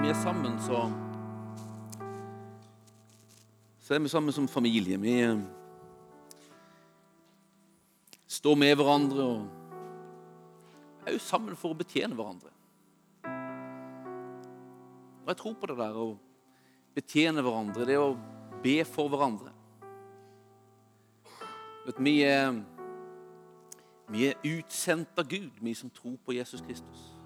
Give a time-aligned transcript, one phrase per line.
[0.00, 0.90] vi er sammen, så
[3.80, 5.00] Så er vi sammen som familie.
[5.00, 5.38] Vi eh,
[8.26, 9.48] står med hverandre og
[11.06, 12.52] er jo sammen for å betjene hverandre.
[15.24, 16.08] Og jeg tror på det der å
[16.94, 18.14] betjene hverandre, det å
[18.62, 19.50] be for hverandre.
[21.88, 22.62] Vet, vi, er,
[24.08, 27.19] vi er utsendt av Gud, vi som tror på Jesus Kristus.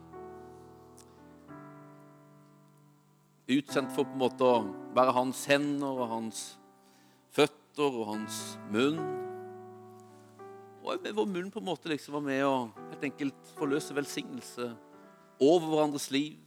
[3.48, 4.62] Utsendt for på en måte å
[4.97, 6.45] være hans hender og hans
[7.34, 8.39] føtter og hans
[8.73, 9.03] munn.
[10.84, 12.55] Og vår munn på en måte liksom var med å
[12.91, 14.70] helt enkelt forløse velsignelse
[15.43, 16.41] over hverandres liv.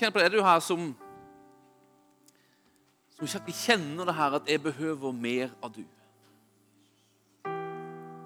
[0.00, 0.92] Kjenn på det, er du her som
[3.20, 5.84] som ikke kjenner det her at 'jeg behøver mer av du'.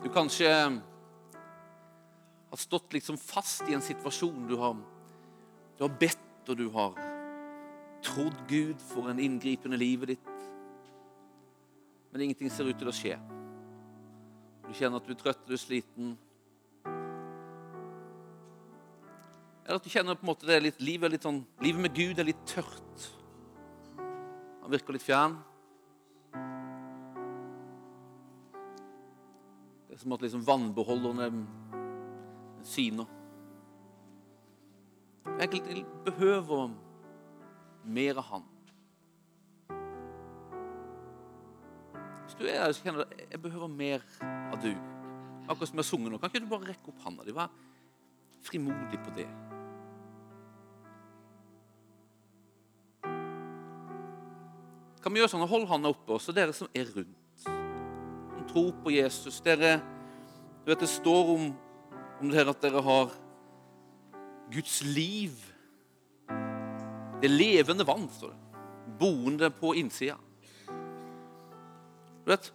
[0.05, 0.81] Du kanskje
[2.55, 4.47] har stått liksom fast i en situasjon.
[4.47, 4.77] Du har,
[5.79, 6.95] du har bedt, og du har
[8.05, 10.31] trodd Gud for en inngripen i livet ditt.
[12.13, 13.17] Men ingenting ser ut til å skje.
[14.69, 16.15] Du kjenner at du er trøtt, du er sliten.
[19.65, 21.89] Eller at du kjenner på en måte det er litt, livet, er litt sånn, livet
[21.89, 23.09] med Gud er litt tørt.
[24.63, 25.41] Han virker litt fjern.
[29.89, 31.33] Det er som at liksom vannbeholderne
[32.65, 33.07] syner.
[35.41, 36.75] Enkelte behøver
[37.85, 38.49] mer av Han.
[42.25, 44.73] Hvis du er der og kjenner jeg behøver mer av du,
[45.45, 47.35] akkurat som jeg har sunget nå, kan ikke du bare rekke opp handa di?
[47.37, 47.53] Vær
[48.45, 49.29] frimodig på det.
[55.05, 57.45] Kan vi gjøre sånn, Hold handa oppe, også dere som er rundt.
[57.45, 59.43] Som tror på Jesus.
[59.45, 59.77] Dere,
[60.65, 61.51] du vet Det står om,
[62.25, 63.13] om er at dere har
[64.53, 65.33] Guds liv.
[67.21, 68.41] Det levende vann, står det.
[69.01, 70.17] Boende på innsida.
[72.25, 72.51] Du vet,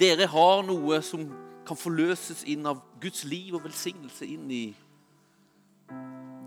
[0.00, 1.28] dere har noe som
[1.66, 4.64] kan forløses inn av Guds liv og velsignelse inn i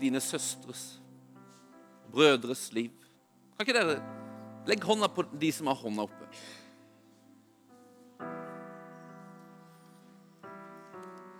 [0.00, 0.98] dine søstres,
[2.12, 2.92] brødres liv.
[3.56, 4.02] Kan ikke dere
[4.64, 6.23] Legg hånda på de som har hånda oppe.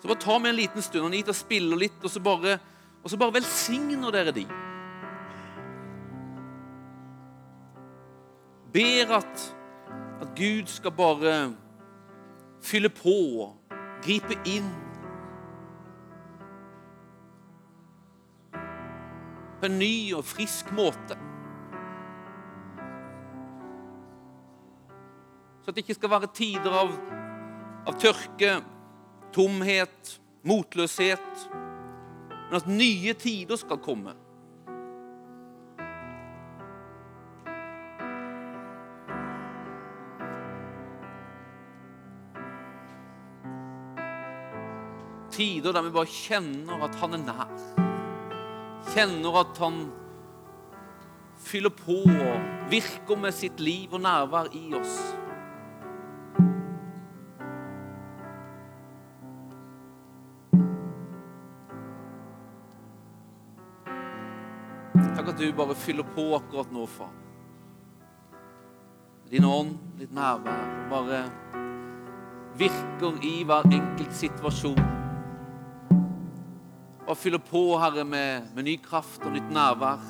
[0.05, 2.59] Så bare ta med en liten stund og nit og spiller litt, og så bare,
[3.01, 4.43] og så bare velsigner dere de.
[8.75, 9.45] Ber at,
[10.21, 11.33] at Gud skal bare
[12.61, 13.49] fylle på,
[14.05, 14.69] gripe inn.
[18.53, 21.17] På en ny og frisk måte.
[25.65, 26.93] Så at det ikke skal være tider av,
[27.89, 28.61] av tørke,
[29.35, 31.49] tomhet, motløshet,
[32.31, 34.15] men at nye tider skal komme.
[45.35, 47.55] Tider der vi bare kjenner at han er nær.
[48.95, 49.81] Kjenner at han
[51.43, 55.24] fyller på og virker med sitt liv og nærvær i oss.
[65.45, 67.13] Du bare fyller på akkurat nå, far.
[69.31, 71.25] Din ånd, ditt nærvær, bare
[72.59, 74.79] virker i hver enkelt situasjon.
[77.05, 80.05] Bare fyller på, Herre, med, med ny kraft og nytt nærvær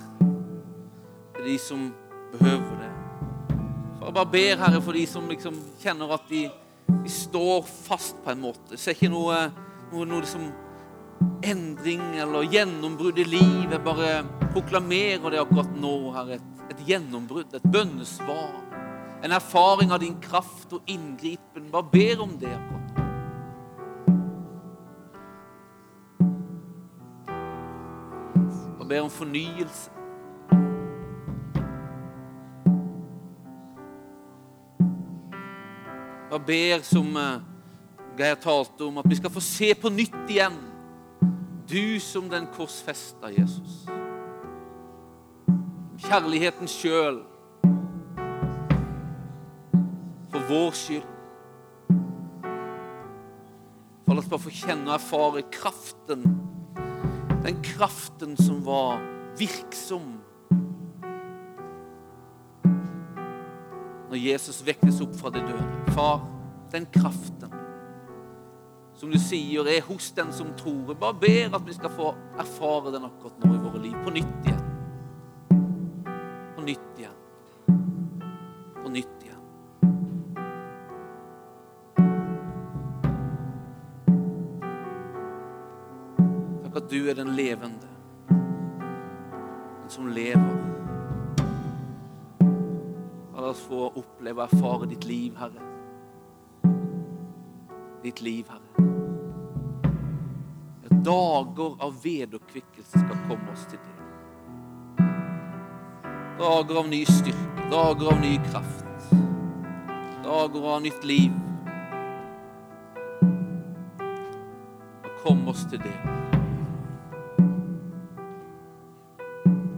[1.35, 1.89] til de som
[2.33, 2.91] behøver det.
[4.05, 6.45] Jeg bare ber, Herre, for de som liksom kjenner at de,
[6.91, 8.79] de står fast på en måte.
[8.79, 9.49] Ser ikke noe,
[9.91, 10.47] noe, noe som
[11.43, 13.81] endring eller gjennombrudd i livet.
[13.85, 16.39] Bare proklamerer det akkurat nå, Herre.
[16.39, 18.61] Et, et gjennombrudd, et bønnesvar.
[19.25, 21.71] En erfaring av din kraft og inngripen.
[21.73, 22.95] Bare ber om det akkurat.
[28.79, 29.91] Bare ber om fornyelse.
[36.31, 37.43] Bare ber som eh,
[38.19, 40.55] Geir talte om, at vi skal få se på nytt igjen.
[41.69, 43.87] Du som den korsfesta Jesus.
[46.05, 47.23] Kjærligheten sjøl.
[50.29, 51.09] For vår skyld.
[54.05, 56.29] For la oss bare få kjenne og erfare kraften.
[57.47, 59.01] Den kraften som var
[59.41, 60.13] virksom
[64.15, 65.65] når Jesus vekkes opp fra det døde.
[65.97, 66.21] Far,
[66.71, 67.64] den kraften
[69.05, 70.87] som du sier, er hos den som tror.
[70.89, 73.97] Jeg bare ber at vi skal få erfare den akkurat nå i våre liv.
[74.05, 74.63] På nytt igjen.
[76.57, 77.19] På nytt igjen.
[78.79, 79.43] På nytt igjen.
[86.65, 87.93] Takk at du er den levende.
[88.33, 90.61] Den som lever.
[93.37, 95.73] La oss få oppleve og erfare ditt liv, Herre.
[98.01, 98.64] Ditt liv, Herre.
[102.05, 104.01] Vederkvikkelse skal komme oss til del.
[106.39, 108.85] Dager av ny styrke, dager av ny kraft.
[110.25, 111.33] Dager av nytt liv.
[115.05, 116.01] Og komme oss til del.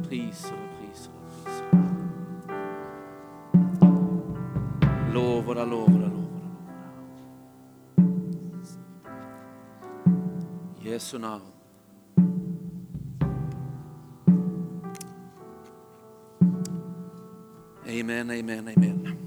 [0.06, 1.66] Priser og priser og priser.
[5.14, 6.24] Lover deg, lover deg, lover deg.
[10.86, 11.55] Jesu navn.
[18.06, 19.18] Amen, amen, amen.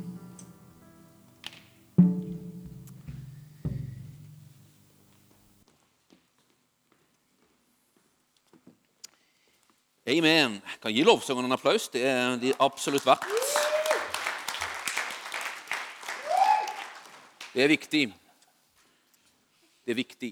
[10.07, 10.61] Amen.
[10.63, 11.89] Jeg kan gi lovsangerne en applaus.
[11.91, 13.27] Det er de absolutt verdt.
[17.51, 18.05] Det er viktig.
[19.83, 20.31] Det er viktig.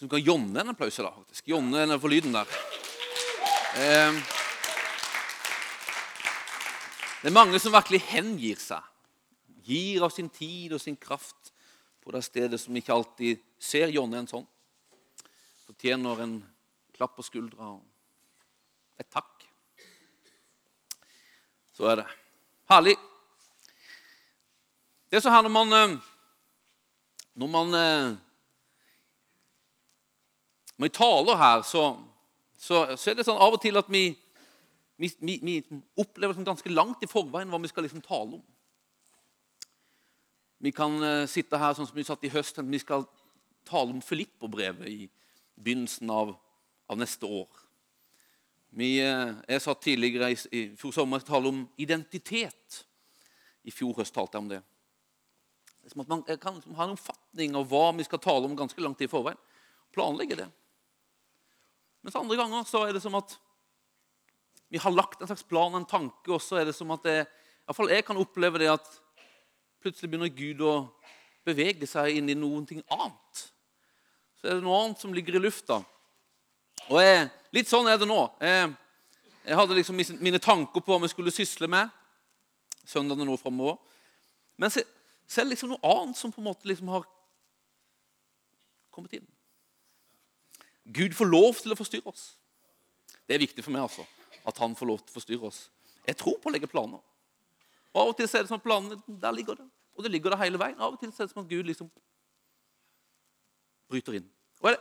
[0.00, 1.52] Som kan Jonne en applaus da, faktisk.
[1.52, 2.69] Jonne den for lyden der.
[3.70, 4.12] Eh,
[7.22, 8.82] det er mange som virkelig hengir seg.
[9.62, 11.52] Gir av sin tid og sin kraft
[12.02, 14.48] på det stedet som ikke alltid ser Jonne en sånn.
[15.68, 16.34] Fortjener en
[16.96, 19.46] klapp på skuldra og et takk.
[21.70, 22.08] Så er det.
[22.74, 22.96] Herlig.
[25.06, 25.98] Det er så her når man eh,
[27.34, 27.70] Når man
[30.76, 32.09] Når vi taler her, så,
[32.60, 34.10] så, så, er det sånn av og til at vi,
[35.00, 35.54] vi, vi, vi
[36.00, 38.42] opplever sånn ganske langt i forveien hva vi skal liksom tale om.
[40.60, 42.60] Vi kan uh, sitte her sånn som vi satt i høst.
[42.60, 43.06] Vi skal
[43.64, 45.08] tale om Filippo-brevet i
[45.56, 46.34] begynnelsen av,
[46.84, 47.48] av neste år.
[48.76, 52.82] Vi, uh, jeg satt tidligere i, i fjor sommer og talte om identitet.
[53.64, 54.60] I fjor høst talte jeg om det.
[55.80, 58.44] det er som at Man kan liksom ha en oppfatning av hva vi skal tale
[58.44, 59.40] om ganske lang tid i forveien.
[59.96, 60.52] Planlegge det.
[62.02, 63.36] Mens andre ganger så er det som at
[64.70, 67.16] vi har lagt en slags plan, en tanke, og så er det som at det,
[67.26, 68.86] i hvert fall jeg kan oppleve det at
[69.82, 70.74] plutselig begynner Gud å
[71.46, 73.42] bevege seg inn i noe annet.
[74.38, 75.80] Så er det noe annet som ligger i lufta.
[76.88, 78.20] Og jeg, Litt sånn er det nå.
[78.38, 78.68] Jeg,
[79.42, 81.90] jeg hadde liksom mine tanker på hva vi skulle sysle med
[82.86, 83.80] søndagene nå framover.
[84.60, 84.84] Men så,
[85.26, 87.06] så er det liksom noe annet som på en måte liksom har
[88.94, 89.26] kommet inn.
[90.84, 92.24] Gud får lov til å forstyrre oss.
[93.26, 94.06] Det er viktig for meg altså,
[94.46, 95.60] at han får lov til å forstyrre oss.
[96.06, 97.02] Jeg tror på å legge planer.
[97.92, 99.66] Og Av og til er det som at planene der ligger det.
[99.96, 100.78] Og det ligger der hele veien.
[100.78, 101.90] Av og til er det som at Gud liksom
[103.90, 104.28] bryter inn.
[104.62, 104.78] Og det,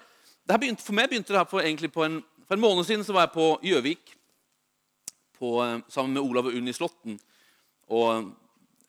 [0.49, 3.05] det begynte, for meg begynte det her for, egentlig på en, for en måned siden
[3.05, 7.19] så var jeg på Gjøvik eh, sammen med Olav og Unni Slåtten.
[7.89, 8.31] Og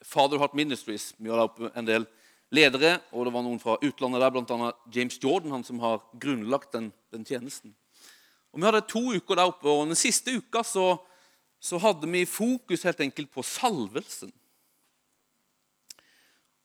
[0.04, 1.14] Father Heart Ministries.
[1.18, 2.06] Vi har opp en del
[2.54, 4.73] ledere, og det var noen fra utlandet der, bl.a.
[4.95, 7.75] James Jordan, han som har grunnlagt den, den, tjenesten.
[8.50, 10.97] Og Vi hadde to uker der oppe, og den siste uka så,
[11.62, 14.33] så hadde vi fokus helt enkelt på salvelsen.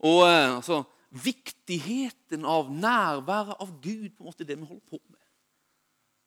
[0.06, 5.00] Og eh, altså, viktigheten av nærværet av Gud på en måte det vi holder på
[5.00, 5.22] med.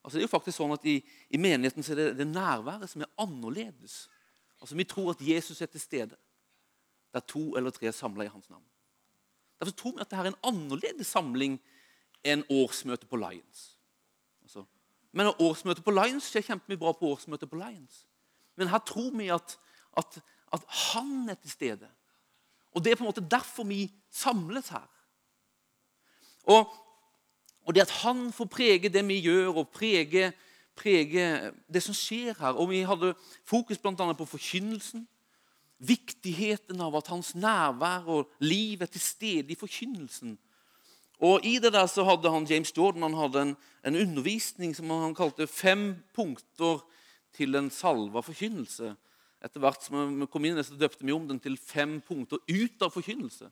[0.05, 1.01] Altså, det er jo faktisk sånn at I,
[1.35, 4.07] i menigheten så er det, det nærværet som er annerledes.
[4.63, 6.17] Altså, Vi tror at Jesus er til stede
[7.13, 8.65] der to eller tre er samla i hans navn.
[9.59, 11.59] Derfor tror vi at dette er en annerledes samling
[12.27, 13.65] enn årsmøtet på Lions.
[14.43, 14.65] Altså,
[15.13, 18.05] men årsmøtet på Lions skjer kjempemye bra på årsmøtet på Lions.
[18.59, 19.57] Men her tror vi at,
[19.97, 20.21] at,
[20.53, 21.89] at, han er til stede.
[22.75, 24.87] Og Det er på en måte derfor vi samles her.
[26.43, 26.69] Og,
[27.67, 30.33] og det at han får prege det vi gjør, og prege,
[30.77, 32.53] prege det som skjer her.
[32.53, 34.13] Og Vi hadde fokus bl.a.
[34.13, 35.09] på forkynnelsen
[35.79, 40.37] viktigheten av at hans nærvær og liv er til stede i forkynnelsen.
[41.19, 43.57] Og I det der så hadde han James Jordan han hadde en,
[43.87, 46.85] en undervisning som han kalte 'Fem punkter
[47.35, 48.95] til en salva forkynnelse'.
[49.43, 52.83] Etter hvert som vi kom inn, så døpte vi om den til 'Fem punkter ut
[52.83, 53.51] av forkynnelse'.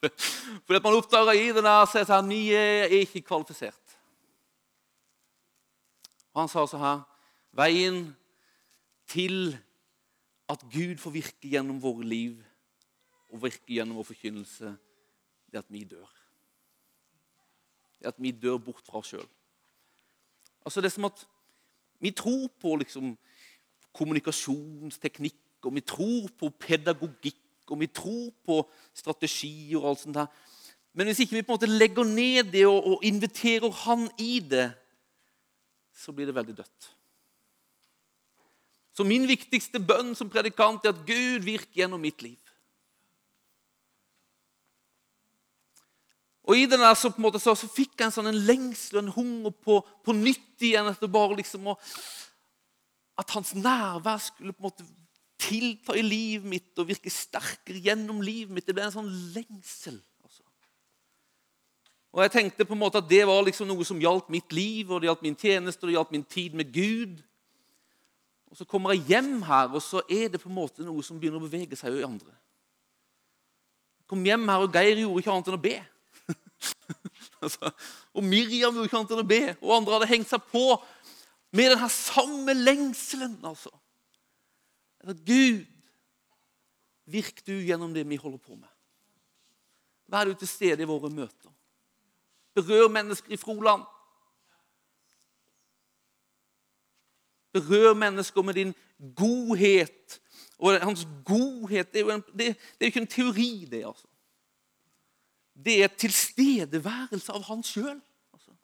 [0.66, 3.98] Fordi man oppdager i det der så sånn, vi er ikke kvalifisert.
[6.34, 7.00] Og Han sa så her
[7.52, 8.16] Veien
[9.10, 9.56] til
[10.48, 12.38] at Gud får virke gjennom våre liv,
[13.28, 14.72] og virke gjennom vår forkynnelse,
[15.48, 16.08] det er at vi dør.
[17.98, 19.26] Det er at vi dør bort fra oss sjøl.
[20.64, 21.24] Altså, det er som at
[22.00, 23.16] vi tror på liksom,
[23.92, 28.62] kommunikasjonsteknikk, og vi tror på pedagogikk, og vi tror på
[28.96, 30.28] strategier og alt sånt der.
[30.96, 34.38] Men hvis ikke vi på en måte legger ned det og, og inviterer Han i
[34.40, 34.70] det,
[35.94, 36.88] så blir det veldig dødt.
[38.98, 42.38] Så min viktigste bønn som predikant er at Gud virker gjennom mitt liv.
[46.48, 48.40] Og i den der så, på en måte, så, så fikk jeg en sånn en
[48.48, 50.88] lengsel og en hunger på, på nytt igjen.
[50.90, 51.76] etter bare liksom å,
[53.20, 54.88] At hans nærvær skulle på en måte
[55.38, 58.66] tilta i livet mitt og virke sterkere gjennom livet mitt.
[58.66, 60.00] Det ble en sånn lengsel.
[60.24, 60.42] Altså.
[62.16, 64.90] Og jeg tenkte på en måte at det var liksom noe som gjaldt mitt liv,
[64.90, 67.22] og det gjaldt min tjeneste og det gjaldt min tid med Gud.
[68.48, 71.18] Og Så kommer jeg hjem her, og så er det på en måte noe som
[71.20, 72.32] begynner å bevege seg i andre.
[74.00, 75.74] Jeg kom hjem her, og Geir gjorde ikke annet enn å be.
[77.44, 77.72] altså,
[78.16, 80.64] og Miriam gjorde ikke annet enn å be, og andre hadde hengt seg på
[81.52, 83.36] med den samme lengselen.
[83.44, 83.72] altså.
[85.04, 85.66] At Gud,
[87.08, 88.68] virk du gjennom det vi holder på med.
[90.08, 91.52] Vær du til stede i våre møter.
[92.56, 93.84] Berør mennesker i Froland.
[97.52, 98.74] Berør mennesker med din
[99.16, 100.20] godhet.
[100.58, 103.84] Og hans godhet det er jo, en, det, det er jo ikke en teori, det.
[103.86, 104.06] altså.
[105.54, 108.00] Det er tilstedeværelse av han sjøl.
[108.32, 108.54] Altså.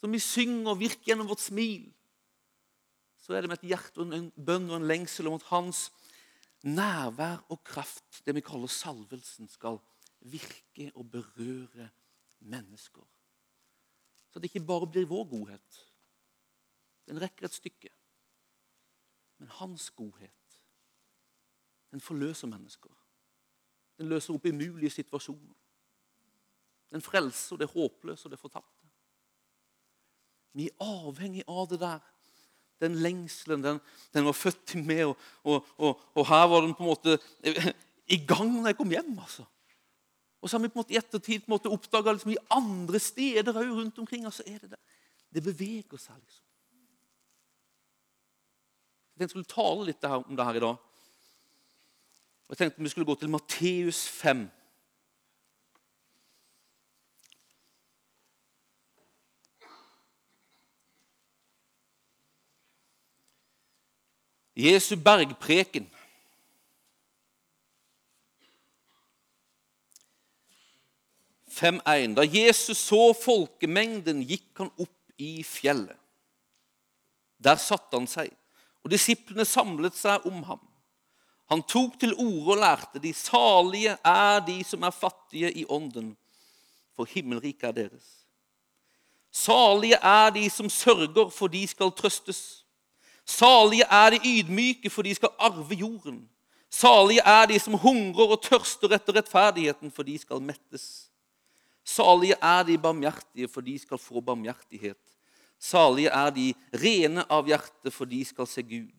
[0.00, 1.92] Som vi synger og virker gjennom vårt smil
[3.24, 5.86] så er det med et hjerte og en bønn og en lengsel om at hans
[6.64, 9.78] nærvær og kraft, det vi kaller salvelsen, skal
[10.28, 11.88] virke og berøre
[12.44, 13.04] mennesker.
[14.28, 15.80] Så det ikke bare blir vår godhet.
[17.08, 17.90] Den rekker et stykke.
[19.38, 20.60] Men hans godhet,
[21.90, 22.90] den forløser mennesker.
[23.98, 25.54] Den løser opp umulige situasjoner.
[26.90, 28.88] Den frelser det håpløse og det fortapte.
[30.54, 32.02] Vi er avhengig av det der
[32.82, 33.80] den lengselen den,
[34.12, 35.04] den var født med.
[35.04, 37.18] Og, og, og, og, her var den på en måte
[38.06, 39.18] i gang når jeg kom hjem.
[39.18, 39.46] altså.
[40.40, 42.42] Og så har vi på en måte i ettertid på en måte oppdaga liksom, i
[42.52, 44.24] andre steder òg rundt omkring.
[44.24, 44.82] altså er Det der.
[45.34, 46.43] Det beveger seg, liksom.
[49.14, 50.76] Jeg tenkte jeg skulle tale litt om det her i dag.
[52.50, 54.50] Jeg tenkte vi skulle gå til Matteus 5.
[64.56, 65.86] Jesu bergpreken.
[71.54, 75.94] Da Jesus så folkemengden, gikk han opp i fjellet.
[77.38, 78.34] Der satte han seg,
[78.84, 80.60] og disiplene samlet seg om ham.
[81.52, 86.14] Han tok til orde og lærte de salige er de som er fattige i ånden,
[86.96, 88.06] for himmelriket er deres.
[89.34, 92.64] Salige er de som sørger, for de skal trøstes.
[93.26, 96.28] Salige er de ydmyke, for de skal arve jorden.
[96.70, 101.10] Salige er de som hungrer og tørster etter rettferdigheten, for de skal mettes.
[101.84, 105.03] Salige er de barmhjertige, for de skal få barmhjertighet.
[105.64, 108.92] Salige er de rene av hjerte, for de skal se Gud.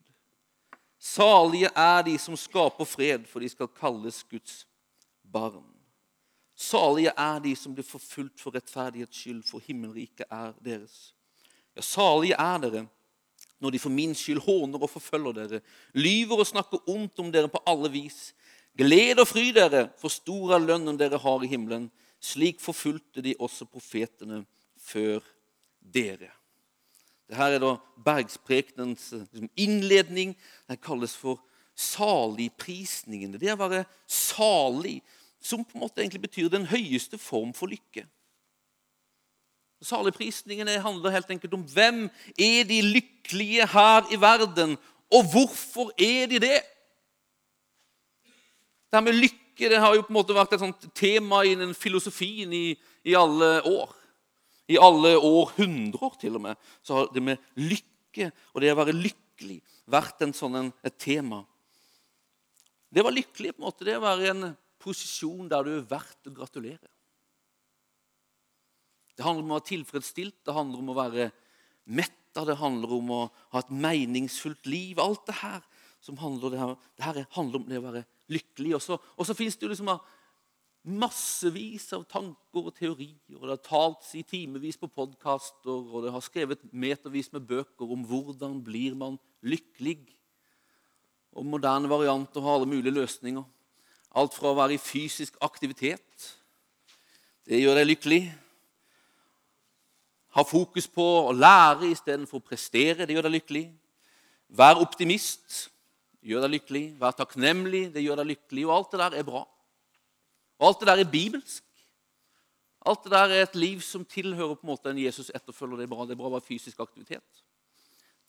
[0.98, 4.64] Salige er de som skaper fred, for de skal kalles Guds
[5.22, 5.68] barn.
[6.56, 11.14] Salige er de som blir forfulgt for rettferdighets skyld, for himmelriket er deres.
[11.76, 12.86] Ja, salige er dere
[13.60, 15.60] når de for min skyld håner og forfølger dere,
[15.96, 18.34] lyver og snakker ondt om dere på alle vis.
[18.78, 21.88] Gled og fry dere, for stor er lønnen dere har i himmelen.
[22.20, 24.44] Slik forfulgte de også profetene
[24.82, 25.24] før
[25.80, 26.35] dere.
[27.30, 30.36] Dette er da bergsprekenens liksom, innledning.
[30.70, 31.42] Den kalles for
[31.76, 33.40] saligprisningene.
[33.42, 35.00] Det å være salig,
[35.42, 38.06] som på en måte egentlig betyr den høyeste form for lykke.
[39.86, 42.06] Saligprisningene handler helt enkelt om hvem
[42.38, 44.78] er de lykkelige her i verden,
[45.14, 46.62] og hvorfor er de det?
[48.90, 51.74] Det her med lykke det har jo på en måte vært et tema i den
[51.78, 52.74] filosofien i,
[53.06, 53.94] i alle år.
[54.72, 58.96] I alle århundrer, til og med, så har det med lykke og det å være
[58.96, 59.60] lykkelig
[59.92, 61.44] vært en sånn, et tema.
[62.90, 64.46] Det å være lykkelig på en måte, det å være i en
[64.82, 66.90] posisjon der du er verdt å gratulere.
[69.16, 71.30] Det handler om å være tilfredsstilt, det handler om å være
[71.86, 73.22] metta, det handler om å
[73.54, 75.00] ha et meningsfullt liv.
[75.00, 75.62] Alt det her
[76.04, 78.04] som handler, det her, det her handler om det å være
[78.34, 78.76] lykkelig.
[78.78, 79.94] Og så, og så fins det jo liksom
[80.86, 83.18] massevis av tanker og teorier.
[83.36, 87.92] og Det har talt i timevis på podkaster, og det har skrevet metervis med bøker
[87.92, 90.00] om hvordan blir man lykkelig.
[91.36, 93.44] og moderne varianter har alle mulige løsninger.
[94.16, 96.38] Alt fra å være i fysisk aktivitet
[97.46, 98.24] det gjør deg lykkelig.
[100.34, 103.06] Ha fokus på å lære istedenfor å prestere.
[103.06, 103.66] Det gjør deg lykkelig.
[104.58, 105.68] Vær optimist.
[106.26, 106.86] Gjør deg lykkelig.
[106.98, 107.84] Vær takknemlig.
[107.94, 108.66] Det gjør deg lykkelig.
[108.66, 109.44] Og alt det der er bra.
[110.60, 111.64] Og alt det der er bibelsk.
[112.86, 115.82] Alt det der er et liv som tilhører på en måte en Jesus etterfølger.
[115.82, 116.06] Det er bra.
[116.06, 117.42] Det er bra å være fysisk aktivitet.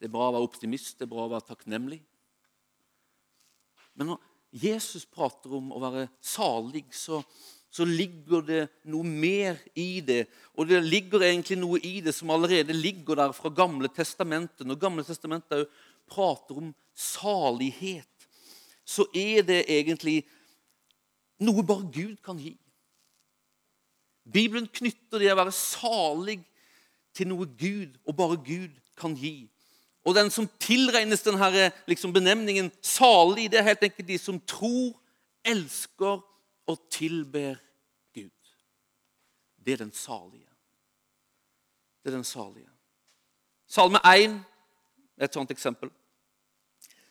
[0.00, 0.96] Det er bra å være optimist.
[0.98, 2.00] Det er bra å være takknemlig.
[3.96, 4.24] Men når
[4.56, 7.22] Jesus prater om å være salig, så
[7.76, 10.24] så ligger det noe mer i det.
[10.56, 14.64] Og det ligger egentlig noe i det som allerede ligger der fra Gamle testamentet.
[14.64, 15.68] Når Gamle testamentet
[16.08, 18.08] prater om salighet,
[18.86, 20.22] så er det egentlig
[21.42, 22.54] noe bare Gud kan gi.
[24.26, 26.40] Bibelen knytter det å være salig
[27.16, 29.46] til noe Gud og bare Gud kan gi.
[30.06, 34.94] Og den som tilregnes denne liksom, benevningen salig, det er helt enkelt de som tror,
[35.46, 36.22] elsker
[36.66, 37.54] og tilber
[38.14, 38.30] Gud.
[39.64, 40.50] det er den salige.
[42.02, 42.70] Det er den salige.
[43.66, 44.36] Salme 1
[45.18, 45.90] er et sånt eksempel.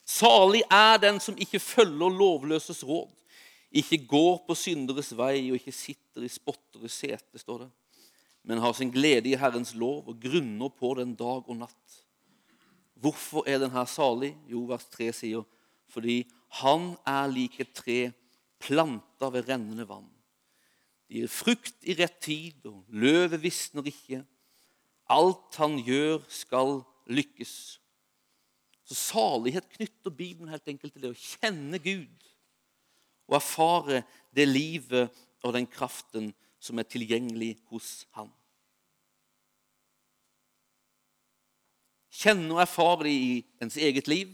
[0.06, 3.10] Salig er den som ikke følger lovløses råd,
[3.76, 7.70] ikke går på synderes vei og ikke sitter i spotteres sete, står det,
[8.46, 12.02] men har sin glede i Herrens lov og grunner på den dag og natt.
[12.96, 14.32] Hvorfor er den her salig?
[14.48, 15.46] Jo, vers 3 sier
[15.92, 16.24] fordi
[16.62, 18.00] han er lik et tre
[18.64, 20.08] planta ved rennende vann
[21.06, 24.24] det gir frukt i rett tid, og løvet visner ikke.
[25.14, 27.54] Alt han gjør, skal lykkes.
[28.86, 32.25] Så salighet knytter Bibelen helt enkelt til det å kjenne Gud
[33.28, 34.04] og erfare
[34.36, 35.14] det livet
[35.44, 38.32] og den kraften som er tilgjengelig hos ham.
[42.16, 44.32] Kjenne og erfare det i ens eget liv,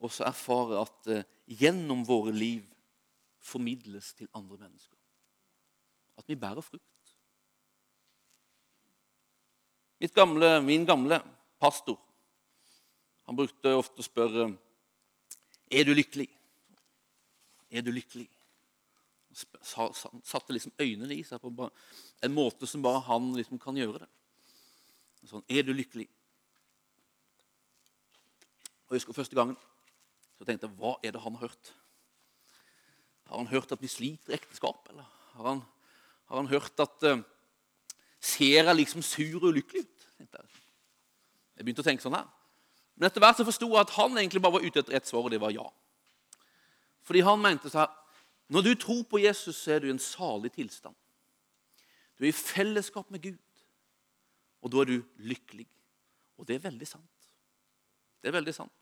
[0.00, 2.62] og så erfare at uh, gjennom våre liv
[3.42, 4.96] formidles til andre mennesker.
[6.18, 6.84] At vi bærer frukt.
[10.14, 11.18] Gamle, min gamle
[11.58, 11.98] pastor
[13.26, 14.44] han brukte ofte å spørre
[15.68, 16.30] er du lykkelig.
[17.70, 18.28] Er du lykkelig?
[19.76, 24.02] Han satte liksom øynene i seg på en måte som bare han liksom kan gjøre
[24.04, 24.08] det.
[25.28, 26.06] Sånn, er du lykkelig?
[28.88, 29.58] Og jeg husker Første gangen
[30.38, 31.72] så tenkte jeg hva er det han har hørt?
[33.28, 34.86] Har han hørt at vi sliter i ekteskap?
[34.92, 35.04] Eller
[35.34, 35.62] har han,
[36.30, 37.18] har han hørt at uh,
[38.18, 40.06] Ser jeg liksom sur og ulykkelig ut?
[40.18, 42.26] Jeg begynte å tenke sånn her.
[42.98, 45.26] Men etter hvert så forsto jeg at han egentlig bare var ute etter ett svar,
[45.26, 45.66] og det var ja.
[47.08, 47.88] Fordi han mente seg
[48.52, 50.96] når du tror på Jesus, så er du i en salig tilstand.
[52.16, 53.64] Du er i fellesskap med Gud,
[54.64, 55.66] og da er du lykkelig.
[56.40, 57.28] Og det er veldig sant.
[58.22, 58.72] Det er veldig sant.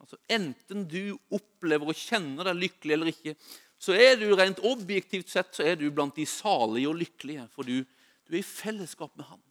[0.00, 3.36] Altså, Enten du opplever og kjenner deg lykkelig eller ikke,
[3.78, 7.46] så er du rent objektivt sett så er du blant de salige og lykkelige.
[7.52, 7.84] For du,
[8.24, 9.42] du er i fellesskap med Han.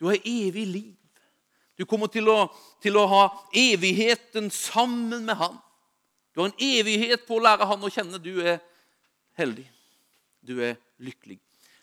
[0.00, 0.96] Du har evig liv.
[1.76, 2.46] Du kommer til å,
[2.80, 3.24] til å ha
[3.56, 5.60] evigheten sammen med Han.
[6.34, 8.20] Du har en evighet på å lære Han å kjenne.
[8.22, 8.60] Du er
[9.38, 9.66] heldig.
[10.40, 11.40] Du er lykkelig.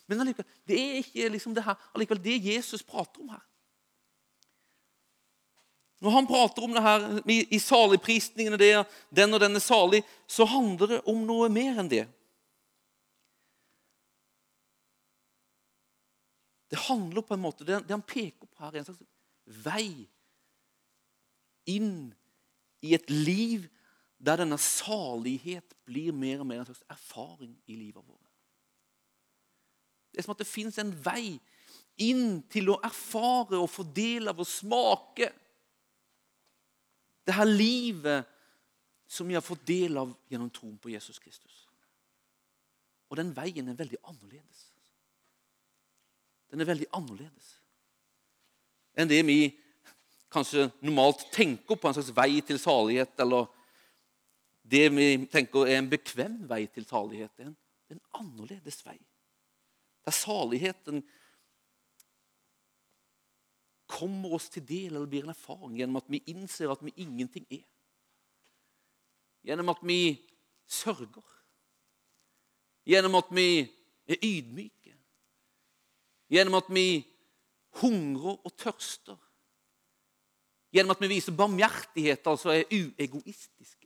[0.08, 3.44] Men allikevel, det er ikke liksom det her, allikevel det Jesus prater om her.
[6.00, 8.70] Når han prater om det her i saligprisningene, det,
[9.10, 12.06] den og den er salig, så handler det om noe mer enn det.
[16.70, 19.04] Det handler på en måte, det, det han peker på her, er en slags
[19.66, 20.06] vei
[21.68, 22.14] inn
[22.84, 23.66] i et liv
[24.18, 28.32] der denne salighet blir mer og mer en slags erfaring i livet vårt.
[30.12, 31.38] Det er som at det fins en vei
[32.02, 35.30] inn til å erfare og fordele av og smake
[37.28, 38.26] det her livet
[39.08, 41.66] som vi har fått del av gjennom troen på Jesus Kristus.
[43.08, 44.66] Og den veien er veldig annerledes.
[46.52, 47.58] Den er veldig annerledes
[48.98, 49.52] enn det vi
[50.34, 53.46] kanskje normalt tenker på en slags vei til salighet, eller
[54.72, 57.32] det vi tenker er en bekvem vei til salighet.
[57.38, 57.58] Det er en,
[57.96, 58.98] en annerledes vei.
[60.08, 61.04] Der saligheten
[63.88, 67.48] kommer oss til del eller blir en erfaring gjennom at vi innser at vi ingenting
[67.52, 67.64] er.
[69.48, 70.18] Gjennom at vi
[70.68, 71.24] sørger.
[72.88, 73.48] Gjennom at vi
[74.08, 74.96] er ydmyke.
[76.32, 76.88] Gjennom at vi
[77.80, 79.20] hungrer og tørster.
[80.74, 83.77] Gjennom at vi viser barmhjertighet, altså er uegoistiske.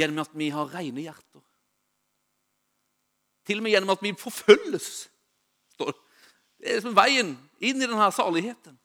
[0.00, 1.44] Gjennom at vi har rene hjerter.
[3.46, 4.90] Til og med gjennom at vi forfølges.
[5.80, 8.78] det er liksom veien inn i denne saligheten.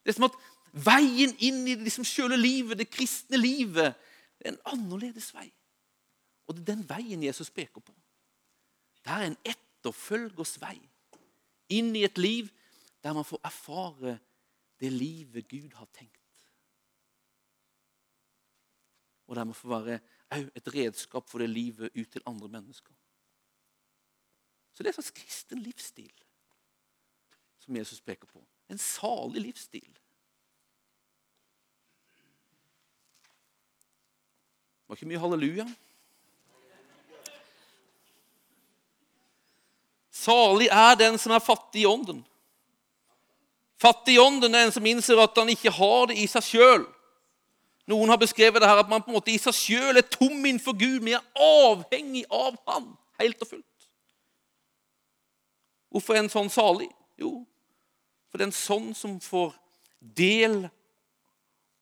[0.00, 0.38] Det er som at
[0.70, 3.96] Veien inn i det liksom sjøle livet, det kristne livet,
[4.38, 5.48] det er en annerledes vei.
[6.46, 7.94] Og det er den veien Jesus peker på.
[9.02, 10.76] Det er en etterfølgers vei
[11.74, 12.50] inn i et liv
[13.02, 14.18] der man får erfare
[14.80, 16.19] det livet Gud har tenkt.
[19.30, 20.00] Og dermed få være
[20.58, 22.92] et redskap for det livet ut til andre mennesker.
[24.74, 26.12] Så det er en slags kristen livsstil
[27.60, 28.42] som Jesus peker på.
[28.70, 29.92] En salig livsstil.
[34.80, 35.66] Det var ikke mye halleluja.
[40.10, 42.24] Salig er den som er fattig i ånden.
[43.80, 46.82] Fattig i ånden er en som innser at han ikke har det i seg sjøl.
[47.90, 50.38] Noen har beskrevet det her at man på en måte i seg sjøl er tom
[50.38, 51.00] innenfor Gud.
[51.02, 53.66] Vi er avhengig av Han helt og fullt.
[55.90, 56.88] Hvorfor er en sånn salig?
[57.18, 57.40] Jo,
[58.30, 59.56] for det er en sånn som får
[60.00, 60.62] del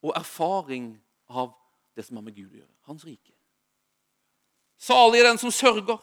[0.03, 0.94] og erfaring
[1.29, 1.53] av
[1.94, 2.75] det som har med Gud å gjøre.
[2.88, 3.35] Hans rike.
[4.81, 5.99] Salig er den som sørger.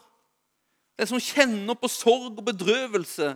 [0.96, 3.34] Den som kjenner på sorg og bedrøvelse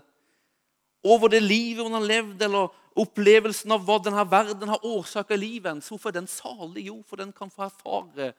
[1.04, 5.42] over det livet hun har levd, eller opplevelsen av hva denne verden har årsaker i
[5.44, 5.88] livet hennes.
[5.90, 6.86] Hvorfor er den salig?
[6.88, 8.32] Jo, for den kan få erfare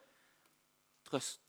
[1.09, 1.39] trøst.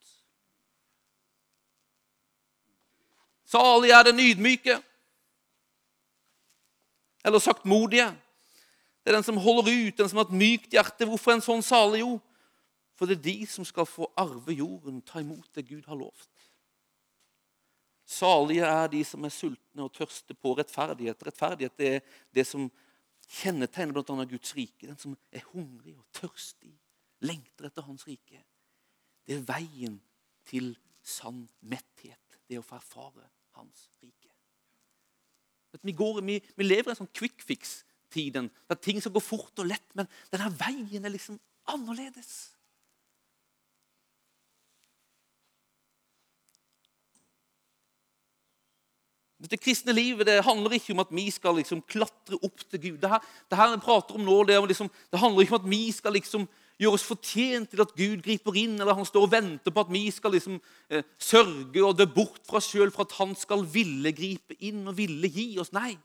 [3.52, 4.78] Salig er den ydmyke.
[7.24, 8.08] Eller sagt modige.
[9.02, 11.06] Det er den som holder ut, den som har et mykt hjerte.
[11.06, 12.02] Hvorfor er en sånn salig?
[12.02, 12.16] Jo,
[12.98, 16.30] for det er de som skal få arve jorden, ta imot det Gud har lovt.
[18.06, 21.26] Salige er de som er sultne og tørste på rettferdighet.
[21.26, 22.00] Rettferdighet er
[22.34, 22.68] det som
[23.32, 24.24] kjennetegner bl.a.
[24.28, 24.86] Guds rike.
[24.86, 26.72] Den som er hungrig og tørstig,
[27.24, 28.42] lengter etter Hans rike.
[29.26, 30.00] Det er veien
[30.48, 32.40] til sann metthet.
[32.48, 34.28] Det å få erfare Hans rike.
[35.80, 39.62] Vi, går, vi, vi, lever i en sånn quick fix-tiden, der ting skal gå fort
[39.62, 39.94] og lett.
[39.96, 41.38] Men denne veien er liksom
[41.72, 42.52] annerledes.
[49.42, 52.98] Dette kristne livet det handler ikke om at vi skal liksom klatre opp til Gud.
[53.02, 55.72] Det her, det her jeg prater om nå, det, liksom, det, handler ikke om at
[55.72, 56.46] vi skal liksom
[56.78, 59.90] gjøre oss fortjent til at Gud griper inn, eller han står og venter på at
[59.90, 63.66] vi skal liksom, eh, sørge og dø bort fra oss sjøl for at han skal
[63.66, 65.74] ville gripe inn og ville gi oss.
[65.74, 65.96] Nei.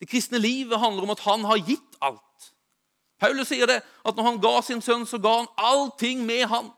[0.00, 2.48] Det kristne livet handler om at han har gitt alt.
[3.20, 6.72] Paulus sier det, at når han ga sin sønn, så ga han allting med han.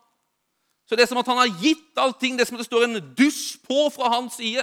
[0.86, 2.36] Så det er som at han har gitt allting.
[2.36, 4.62] Det er som det står en dusj på fra hans side.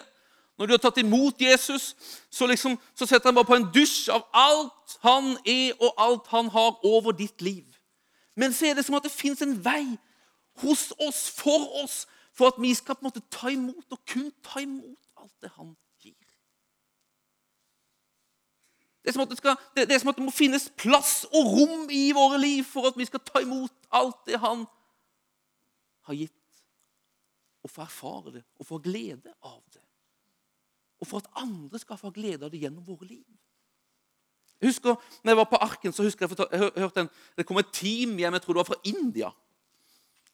[0.58, 1.96] Når du har tatt imot Jesus,
[2.30, 6.28] så, liksom, så setter han bare på en dusj av alt han er, og alt
[6.30, 7.66] han har over ditt liv.
[8.38, 9.86] Men så er det som at det fins en vei
[10.62, 14.30] hos oss, for oss, for at vi skal på en måte ta imot og kun
[14.46, 16.18] ta imot alt det han gir.
[19.02, 21.50] Det er, som at det, skal, det, det som at det må finnes plass og
[21.58, 24.68] rom i våre liv for at vi skal ta imot alt det han
[26.10, 26.62] har gitt,
[27.66, 29.82] og få erfare det og få glede av det
[31.04, 33.26] og for at andre skal få glede av det gjennom våre liv.
[34.62, 37.60] Jeg husker, når jeg var på Arken, så husker jeg, jeg hørte en, det kom
[37.60, 39.32] et team hjem jeg tror det var fra India.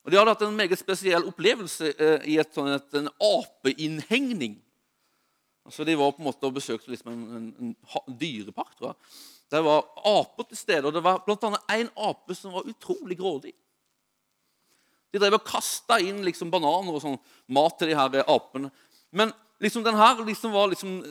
[0.05, 4.59] Og De hadde hatt en meget spesiell opplevelse eh, i et, sånn, et, en apeinnhegning.
[5.65, 8.77] Altså, de var på en måte og besøkte liksom en, en, en, dyrepark.
[8.77, 9.09] tror jeg.
[9.49, 11.51] Der var aper til stede, og det var bl.a.
[11.75, 13.55] en ape som var utrolig grådig.
[15.09, 17.17] De drev og kasta inn liksom bananer og sånn
[17.57, 18.69] mat til de her apene.
[19.11, 21.03] Men liksom den her liksom var liksom,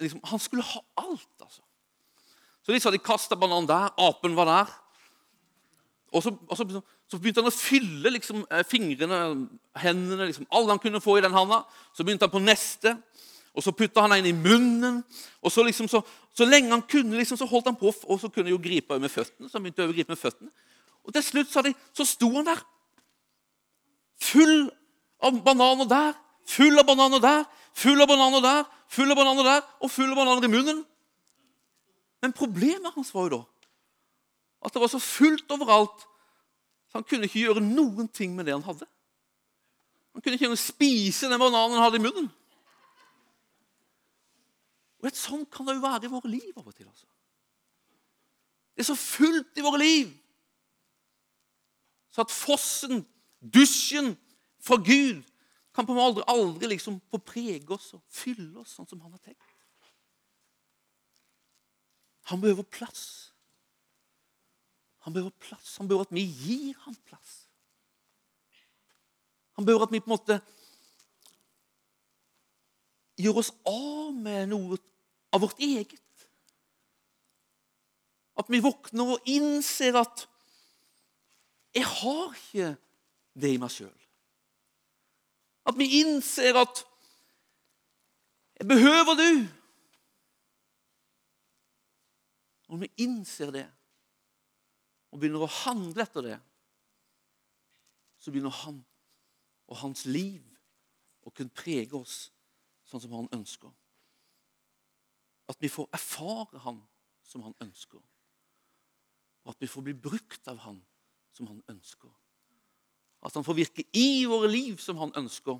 [0.00, 1.62] liksom, Han skulle ha alt, altså.
[2.64, 4.72] Så de sa de kasta bananen der, apen var der.
[6.14, 6.64] Og så, og så,
[7.10, 9.18] så begynte han å fylle liksom, eh, fingrene,
[9.82, 11.64] hendene liksom, Alle han kunne få i den handa.
[11.92, 12.94] Så begynte han på neste,
[13.52, 15.02] og så putta han en i munnen.
[15.42, 16.00] og Så liksom, så,
[16.32, 18.98] så lenge han kunne, liksom, så holdt han på, og så kunne han jo gripe
[18.98, 19.50] med føttene.
[19.50, 20.50] så han begynte å gripe med føttene.
[21.04, 22.62] Og til slutt sa de, så sto han der,
[24.24, 24.70] full
[25.20, 26.14] av bananer der,
[26.46, 30.18] full av bananer der, Full av bananer der, full av bananer der og full av
[30.20, 30.84] bananer i munnen.
[32.22, 33.42] Men problemet hans var jo da
[34.64, 36.06] at det var så fullt overalt
[36.88, 38.86] så han kunne ikke gjøre noen ting med det han hadde.
[40.14, 42.30] Han kunne ikke spise den bananen han hadde i munnen.
[45.02, 46.86] Og et Sånn kan det jo være i våre liv av og til.
[46.86, 47.04] altså.
[48.72, 50.14] Det er så fullt i våre liv
[52.14, 53.02] så at fossen,
[53.42, 54.12] dusjen
[54.62, 55.24] fra Gud,
[55.74, 59.00] kan på en måte aldri, aldri liksom få prege oss og fylle oss sånn som
[59.02, 59.50] han har tenkt.
[62.30, 63.32] Han behøver plass.
[65.04, 65.76] Han behøver plass.
[65.76, 67.34] Han behøver at vi gir ham plass.
[69.58, 70.38] Han behøver at vi på en måte
[73.20, 74.78] gjør oss av med noe
[75.34, 76.00] av vårt eget.
[78.38, 80.24] At vi våkner og innser at
[81.74, 82.72] jeg har ikke
[83.34, 84.03] det i meg sjøl.
[85.64, 86.84] At vi innser at
[88.58, 89.30] jeg behøver du.
[92.68, 93.64] Når vi innser det
[95.12, 96.38] og begynner å handle etter det,
[98.18, 98.80] så begynner han
[99.68, 100.42] og hans liv
[101.24, 102.16] å kunne prege oss
[102.88, 103.70] sånn som han ønsker.
[105.48, 106.80] At vi får erfare han
[107.24, 108.00] som han ønsker.
[109.44, 110.80] Og at vi får bli brukt av han
[111.36, 112.12] som han ønsker.
[113.24, 115.56] At han får virke i våre liv som han ønsker.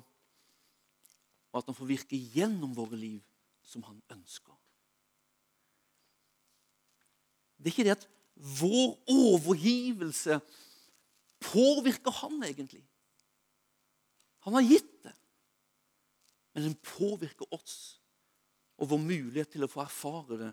[1.51, 3.21] Og at han får virke gjennom våre liv
[3.65, 4.53] som han ønsker.
[7.57, 8.07] Det er ikke det at
[8.59, 10.37] vår overgivelse
[11.41, 12.83] påvirker han egentlig.
[14.45, 15.13] Han har gitt det.
[16.53, 17.97] Men den påvirker oss
[18.75, 20.51] og vår mulighet til å få erfare det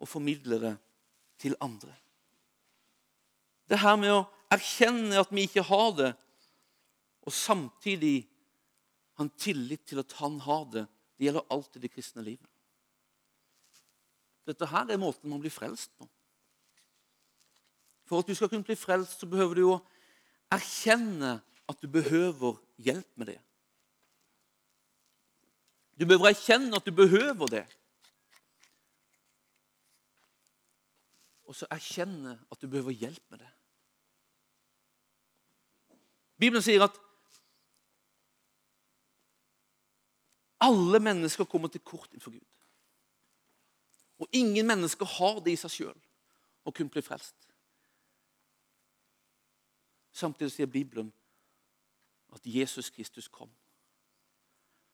[0.00, 0.74] og formidle det
[1.42, 1.92] til andre.
[3.66, 6.10] Det her med å erkjenne at vi ikke har det,
[7.26, 8.28] og samtidig
[9.16, 10.84] ha en tillit til at han har det,
[11.16, 12.50] det gjelder alltid det kristne livet.
[14.46, 16.06] Dette her er måten man blir frelst på.
[18.06, 19.80] For at du skal kunne bli frelst, så behøver du å
[20.54, 23.40] erkjenne at du behøver hjelp med det.
[25.98, 27.64] Du behøver erkjenne at du behøver det.
[31.48, 33.50] Og så erkjenne at du behøver hjelp med det.
[36.36, 37.00] Bibelen sier at
[40.60, 42.46] alle mennesker kommer til kort innenfor Gud.
[44.18, 45.98] Og ingen mennesker har det i seg sjøl
[46.64, 47.36] å kunne bli frelst.
[50.16, 51.12] Samtidig sier Bibelen
[52.32, 53.50] at Jesus Kristus kom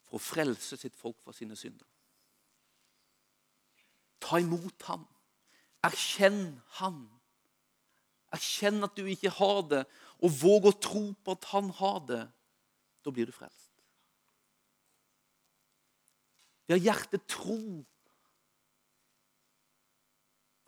[0.03, 1.87] for å frelse sitt folk fra sine synder.
[4.23, 5.07] Ta imot ham.
[5.87, 7.05] Erkjenn ham.
[8.35, 9.83] Erkjenn at du ikke har det,
[10.23, 12.23] og våg å tro på at han har det.
[13.03, 13.72] Da blir du frelst.
[16.67, 17.59] Ved har hjertet tro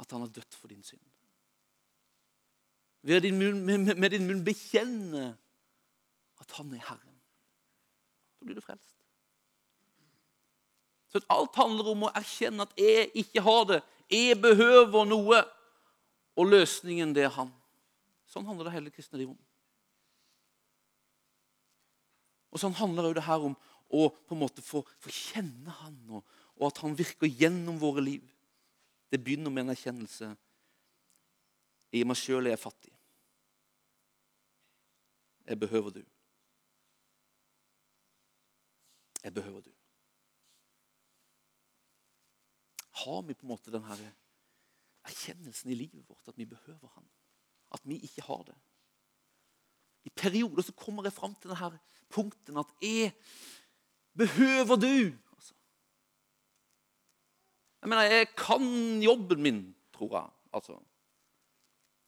[0.02, 1.04] at han har dødd for din synd
[3.04, 5.34] ved din munn, med, med din munn bekjenne
[6.40, 7.18] at han er Herren.
[8.40, 8.94] Da blir du frelst.
[11.12, 13.82] Så Alt handler om å erkjenne at jeg ikke har det.
[14.10, 15.42] Jeg behøver noe.
[16.34, 17.52] Og løsningen, det er han.
[18.26, 19.42] Sånn handler det hele kristne livet om.
[22.50, 23.54] Og sånn handler det her om
[23.92, 26.24] å på en måte få, få kjenne han, og,
[26.56, 28.24] og, at han virker gjennom våre liv.
[29.10, 30.32] Det begynner med en erkjennelse.
[31.94, 32.92] I meg sjøl er jeg fattig.
[35.44, 36.02] Jeg behøver du.
[39.24, 39.72] Jeg behøver du.
[43.04, 44.12] Har vi på en måte denne
[45.04, 47.06] erkjennelsen i livet vårt at vi behøver Han?
[47.74, 48.56] At vi ikke har det?
[50.04, 51.80] I perioder så kommer jeg fram til denne
[52.12, 53.12] punkten at jeg
[54.18, 54.96] behøver du.
[57.80, 60.30] Jeg mener, jeg kan jobben min, tror jeg.
[60.52, 60.78] Altså.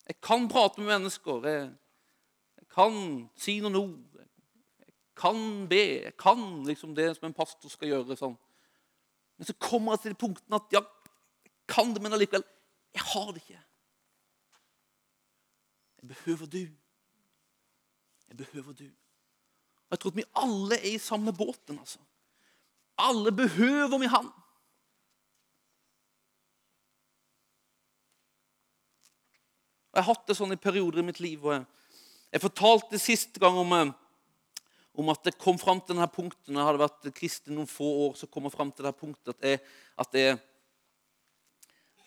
[0.06, 1.46] Jeg kan prate med mennesker.
[1.46, 3.98] Jeg kan si noen ord.
[4.78, 5.82] Jeg kan be.
[6.06, 8.16] Jeg kan liksom det som en pastor skal gjøre.
[8.16, 8.38] sånn.
[9.36, 10.80] Men så kommer jeg til det punktet at ja,
[11.44, 12.44] jeg kan det, men allikevel
[12.96, 13.60] jeg har det ikke.
[16.02, 16.62] Jeg behøver du.
[18.28, 18.86] Jeg behøver du.
[19.87, 21.79] Og Jeg tror at vi alle er i samme båten.
[21.79, 21.99] altså.
[22.99, 24.33] Alle behøver vi han.
[29.94, 31.44] Jeg har hatt det sånn i perioder i mitt liv.
[31.44, 31.64] og jeg
[32.37, 33.92] jeg fortalte sist gang om, eh,
[35.01, 37.87] om at det kom fram til denne punktet når jeg hadde vært kristen noen få
[38.09, 38.16] år.
[38.16, 39.61] så kom jeg frem til dette punktet at, jeg,
[39.96, 40.38] at, jeg,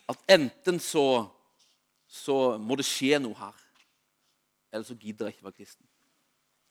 [0.10, 1.26] at enten så,
[2.06, 3.56] så må det skje noe her,
[4.72, 5.88] eller så gidder jeg ikke være kristen.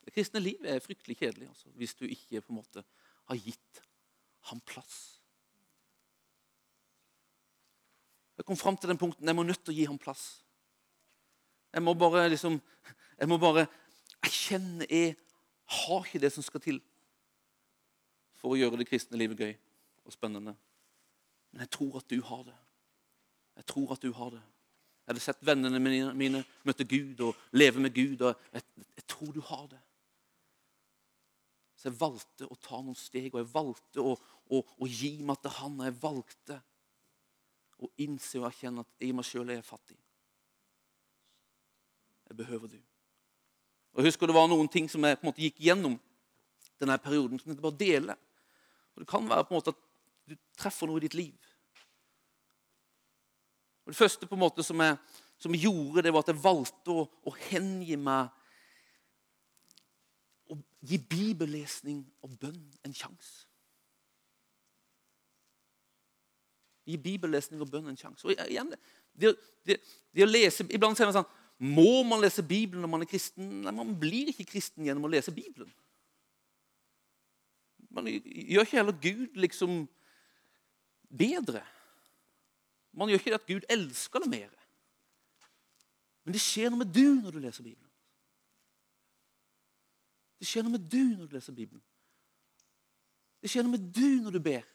[0.08, 2.82] Det kristne livet er fryktelig kjedelig altså, hvis du ikke på en måte
[3.28, 3.80] har gitt
[4.48, 5.18] ham plass.
[8.40, 10.22] Jeg kom fram til den punkten jeg må nødt til å gi ham plass.
[11.76, 12.56] Jeg må bare liksom
[13.18, 13.66] jeg må bare
[14.24, 15.18] erkjenne jeg
[15.76, 16.78] har ikke det som skal til
[18.40, 19.52] for å gjøre det kristne livet gøy
[20.08, 20.54] og spennende.
[21.52, 22.56] Men jeg tror at du har det.
[23.60, 24.40] Jeg tror at du har det.
[25.04, 25.82] Jeg hadde sett vennene
[26.16, 28.22] mine møte Gud og leve med Gud.
[28.22, 28.64] og jeg,
[28.96, 29.82] jeg tror du har det.
[31.78, 34.16] Så jeg valgte å ta noen steg, og jeg valgte å,
[34.50, 35.76] å, å gi meg til Han.
[35.78, 36.58] Og jeg valgte
[37.78, 39.98] å innse og erkjenne at i meg sjøl er jeg fattig.
[42.28, 42.80] Jeg behøver du.
[43.94, 45.94] Og Jeg husker det var noen ting som jeg på en måte gikk gjennom
[46.82, 48.18] denne perioden, som jeg bare deler.
[48.94, 49.86] Og Det kan være på en måte at
[50.28, 51.48] du treffer noe i ditt liv.
[53.86, 54.98] Og Det første på en måte som jeg,
[55.38, 58.34] som jeg gjorde, det var at jeg valgte å, å hengi meg
[60.86, 63.46] gi bibellesning og bønn en sjanse.
[66.88, 68.24] Gi bibellesning og bønn en sjanse.
[68.26, 68.70] Og igjen,
[69.12, 69.34] det,
[69.66, 69.78] det,
[70.14, 73.48] det, å lese, Iblant sier man sånn Må man lese Bibelen når man er kristen?
[73.64, 75.72] Nei, Man blir ikke kristen gjennom å lese Bibelen.
[77.90, 79.82] Man gjør ikke heller Gud liksom
[81.08, 81.64] bedre.
[82.94, 84.54] Man gjør ikke det at Gud elsker det mer.
[86.24, 87.87] Men det skjer noe med du når du leser Bibelen.
[90.38, 91.82] Det skjer noe med du når du leser Bibelen.
[93.42, 94.66] Det skjer noe med du når du ber.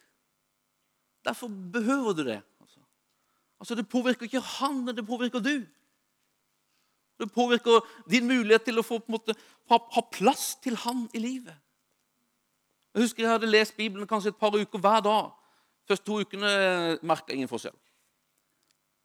[1.23, 2.41] Derfor behøver du det.
[2.61, 2.79] Altså,
[3.59, 5.63] altså Det påvirker ikke han, men det påvirker du.
[7.19, 9.35] Det påvirker din mulighet til å få, måte,
[9.71, 11.55] ha, ha, plass til han i livet.
[12.93, 15.31] Jeg husker jeg hadde lest Bibelen kanskje et par uker hver dag.
[15.87, 16.49] Første to ukene
[17.05, 17.75] merka ingen forskjell.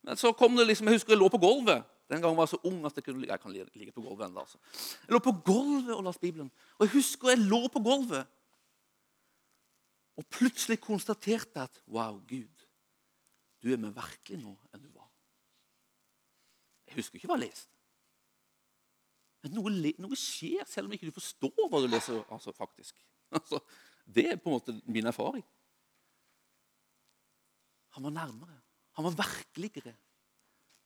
[0.02, 1.84] Men så kom det liksom, Jeg husker jeg lå på gulvet.
[2.08, 4.40] Den gangen var jeg så ung at jeg kunne jeg kan ligge på gulvet enda,
[4.40, 4.58] altså.
[5.04, 6.50] Jeg lå på gulvet og leste Bibelen.
[6.78, 8.26] Og jeg husker jeg lå på gulvet
[10.18, 12.64] og plutselig konstaterte at Wow, Gud,
[13.62, 15.10] du er mer virkelig nå enn du var.
[16.88, 17.74] Jeg husker ikke hva jeg leste.
[19.44, 22.18] Men noe, noe, skjer selv om ikke du forstår hva du leser.
[22.34, 22.98] Altså, faktisk.
[23.28, 23.60] Altså,
[24.08, 25.44] det er på en måte min erfaring.
[27.94, 28.56] Han var nærmere.
[28.96, 29.92] Han var virkeligere.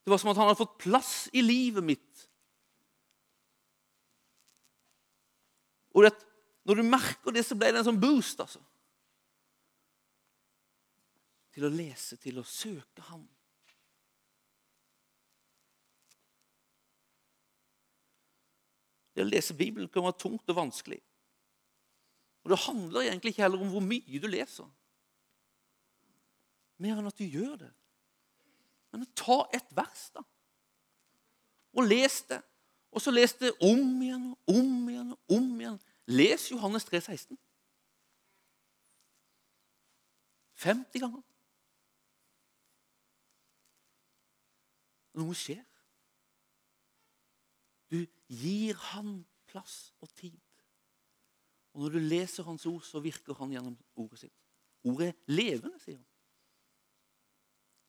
[0.03, 2.29] Det var som at han hadde fått plass i livet mitt.
[5.95, 6.13] Og det,
[6.65, 8.41] Når du merker det, så ble det en sånn boost.
[8.41, 8.61] altså.
[11.53, 13.25] Til å lese, til å søke ham.
[19.13, 21.03] Det å lese Bibelen kan være tungt og vanskelig.
[22.43, 24.71] Og Det handler egentlig ikke heller om hvor mye du leser,
[26.83, 27.71] mer enn at du gjør det.
[28.93, 30.23] Men ta et vers, da.
[31.73, 32.43] Og les det.
[32.93, 35.79] Og så les det om igjen og om igjen og om igjen.
[36.13, 37.39] Les Johannes 3, 16.
[40.63, 41.23] 50 ganger.
[45.19, 45.65] Noe skjer.
[47.93, 47.99] Du
[48.33, 50.39] gir han plass og tid.
[51.73, 54.37] Og når du leser hans ord, så virker han gjennom ordet sitt.
[54.85, 56.09] Ordet er levende, sier han.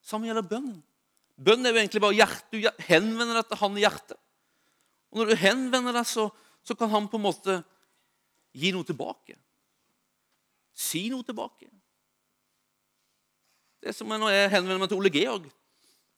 [0.04, 0.82] Samme gjelder bønnen.
[1.36, 2.50] Bønn er jo egentlig bare hjerte.
[2.54, 4.19] Du henvender deg til han i hjertet.
[5.13, 6.28] Og når du henvender deg, så,
[6.65, 7.60] så, kan han på en måte
[8.54, 9.38] gi noe tilbake.
[10.74, 11.69] Si noe tilbake.
[13.82, 15.50] Det er som når jeg henvender meg til Ole Georg,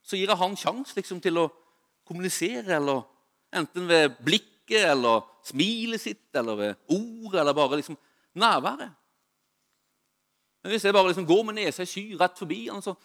[0.05, 1.47] så gir jeg han sjanse liksom, til å
[2.05, 3.01] kommunisere, eller
[3.55, 7.97] enten ved blikket eller smilet sitt, eller ved ordet, eller bare liksom
[8.37, 8.93] nærværet.
[10.61, 12.95] Men hvis jeg bare liksom går med nesa i sky rett forbi han, så,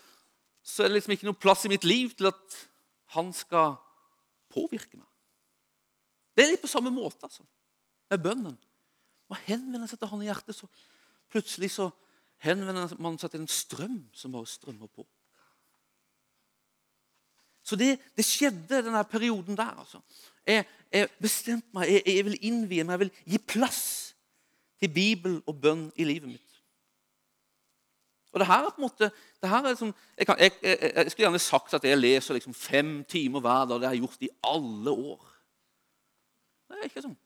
[0.62, 2.58] så er det liksom ikke noe plass i mitt liv til at
[3.16, 3.78] han skal
[4.52, 5.06] påvirke meg.
[6.36, 7.44] Det er litt på samme måte altså,
[8.10, 8.58] med bønnen.
[9.30, 10.68] Man henvender seg til han i hjertet, så
[11.30, 11.88] plutselig så
[12.44, 15.06] henvender man seg til en strøm som bare strømmer på.
[17.62, 19.76] Så det, det skjedde denne perioden der.
[19.78, 20.00] altså.
[20.46, 23.82] Jeg, jeg bestemte meg, jeg, jeg vil innvie meg, jeg vil gi plass
[24.80, 26.49] til Bibel og bønn i livet mitt.
[28.30, 29.10] Og det her er på en måte,
[29.42, 33.42] liksom, jeg, kan, jeg, jeg, jeg, skulle gjerne sagt at jeg leser liksom fem timer
[33.42, 33.80] hver dag.
[33.80, 35.24] Det har jeg gjort i alle år.
[36.70, 37.16] Det er ikke sånn.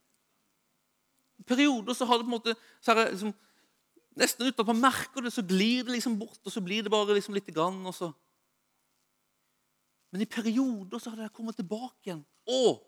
[1.43, 3.35] I perioder så har det på en måte, så er det liksom,
[4.15, 6.91] Nesten uten at man merker det, så glir det liksom bort, og så blir det
[6.93, 7.81] bare liksom lite grann.
[7.83, 8.13] og så...
[10.15, 12.21] Men i perioder så har det kommet tilbake igjen.
[12.47, 12.79] Og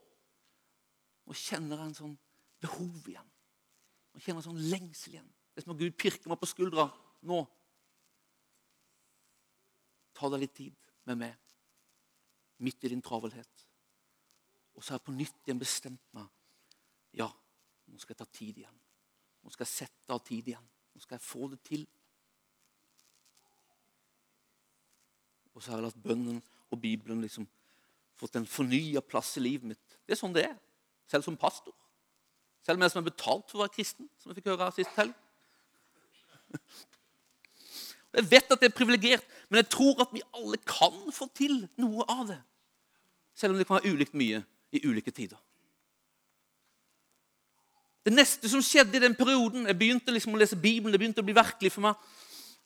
[1.27, 2.13] nå kjenner jeg en sånn
[2.63, 3.27] behov igjen.
[4.15, 5.27] Nå kjenner jeg en sånn lengsel igjen.
[5.27, 6.87] Det er som om Gud pirker meg på skuldra
[7.27, 7.43] nå.
[10.33, 11.35] Deg litt tid med meg
[12.65, 13.67] midt i din travelhet.
[14.77, 16.27] Og så har jeg på nytt igjen bestemt meg.
[17.17, 17.29] Ja,
[17.87, 18.81] nå skal jeg ta tid igjen.
[19.45, 20.67] Nå skal jeg sette av tid igjen.
[20.97, 21.87] Nå skal jeg få det til.
[25.55, 26.41] Og så har jeg latt bønnen
[26.73, 27.47] og Bibelen liksom
[28.17, 29.99] fått en fornya plass i livet mitt.
[30.05, 30.57] Det er sånn det er.
[31.09, 31.73] Selv som pastor.
[32.67, 34.77] Selv om jeg som er betalt for å være kristen, som jeg fikk høre her
[34.77, 35.15] sist helg.
[38.17, 41.61] Jeg vet at det er privilegert, men jeg tror at vi alle kan få til
[41.79, 42.39] noe av det.
[43.37, 44.43] Selv om det kan være ulikt mye
[44.75, 45.39] i ulike tider.
[48.07, 51.25] Det neste som skjedde i den perioden Jeg begynte liksom å lese Bibelen, det begynte
[51.25, 51.95] å bli virkelig for meg.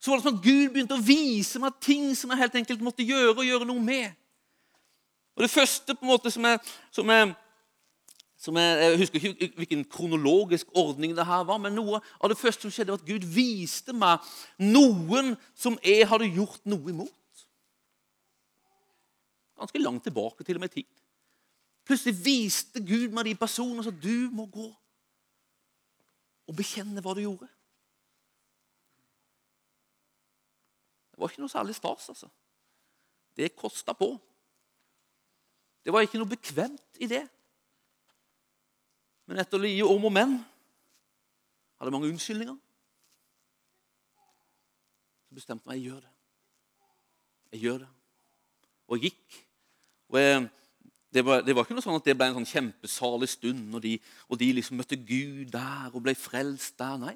[0.01, 2.83] Så var det som at Gud begynte å vise meg ting som jeg helt enkelt
[2.85, 4.17] måtte gjøre og gjøre noe med.
[5.37, 6.61] Og Det første på en måte som jeg,
[6.93, 7.35] som jeg
[8.47, 12.65] jeg, jeg, husker ikke hvilken kronologisk ordning det her var, men noe av det første
[12.65, 14.25] som skjedde, var at Gud viste meg
[14.65, 17.17] noen som jeg hadde gjort noe imot.
[19.61, 21.01] ganske langt tilbake til og med i tid.
[21.85, 24.71] Plutselig viste Gud meg de personene som du må gå
[26.49, 27.49] og bekjenne hva du gjorde.
[31.13, 32.31] Det var ikke noe særlig stas, altså.
[33.37, 34.15] Det kosta på.
[35.85, 37.27] Det var ikke noe bekvemt i det.
[39.31, 40.33] Men etter lie om og men
[41.79, 42.57] hadde mange unnskyldninger.
[45.29, 46.11] Så bestemte jeg meg jeg gjør det.
[47.53, 47.91] Jeg gjør det.
[48.91, 49.37] Og gikk.
[50.11, 50.41] Og jeg,
[51.15, 53.85] det, var, det, var, ikke noe sånn at det ble en sånn kjempesalig stund, og
[53.87, 53.95] de,
[54.27, 56.99] og de liksom møtte Gud der og ble frelst der.
[56.99, 57.15] Nei.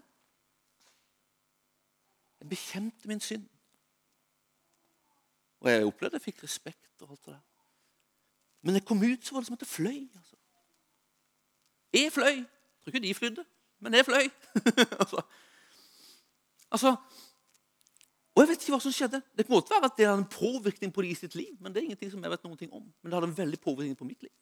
[2.38, 3.50] Jeg bekjente min synd.
[5.64, 7.44] Og jeg opplevde jeg fikk respekt og alt det der.
[8.62, 9.98] Men jeg kom ut, så var det som at det fløy.
[10.14, 10.43] altså.
[11.94, 12.42] Jeg fløy.
[12.42, 13.44] Jeg tror ikke de flydde,
[13.80, 14.26] men jeg fløy.
[15.02, 15.22] altså,
[16.70, 16.96] altså,
[18.34, 19.20] og jeg vet ikke hva som skjedde.
[19.38, 21.52] Det måtte være at det hadde en påvirkning på de i sitt liv.
[21.62, 22.82] Men det er ingenting som jeg vet noen ting om.
[22.82, 24.32] Men det hadde en veldig påvirkning på mitt liv.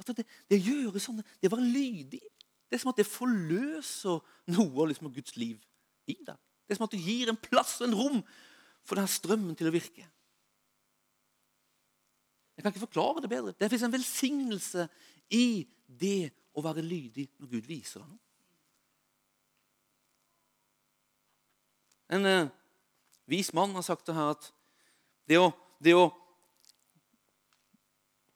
[0.00, 2.22] At det, det gjøre sånne, det var lydig.
[2.66, 4.18] Det er som at det forløser
[4.56, 5.60] noe av liksom, Guds liv
[6.08, 6.36] i deg.
[6.66, 8.18] Det er som at du gir en plass og en rom
[8.86, 10.06] for denne strømmen til å virke.
[12.56, 13.52] Jeg kan ikke forklare det bedre.
[13.52, 14.86] Det fins en velsignelse
[15.30, 18.22] i det å være lydig når Gud viser deg noe.
[22.16, 22.52] En eh,
[23.26, 24.46] vis mann har sagt det her at
[25.26, 25.50] det å,
[25.82, 26.06] det å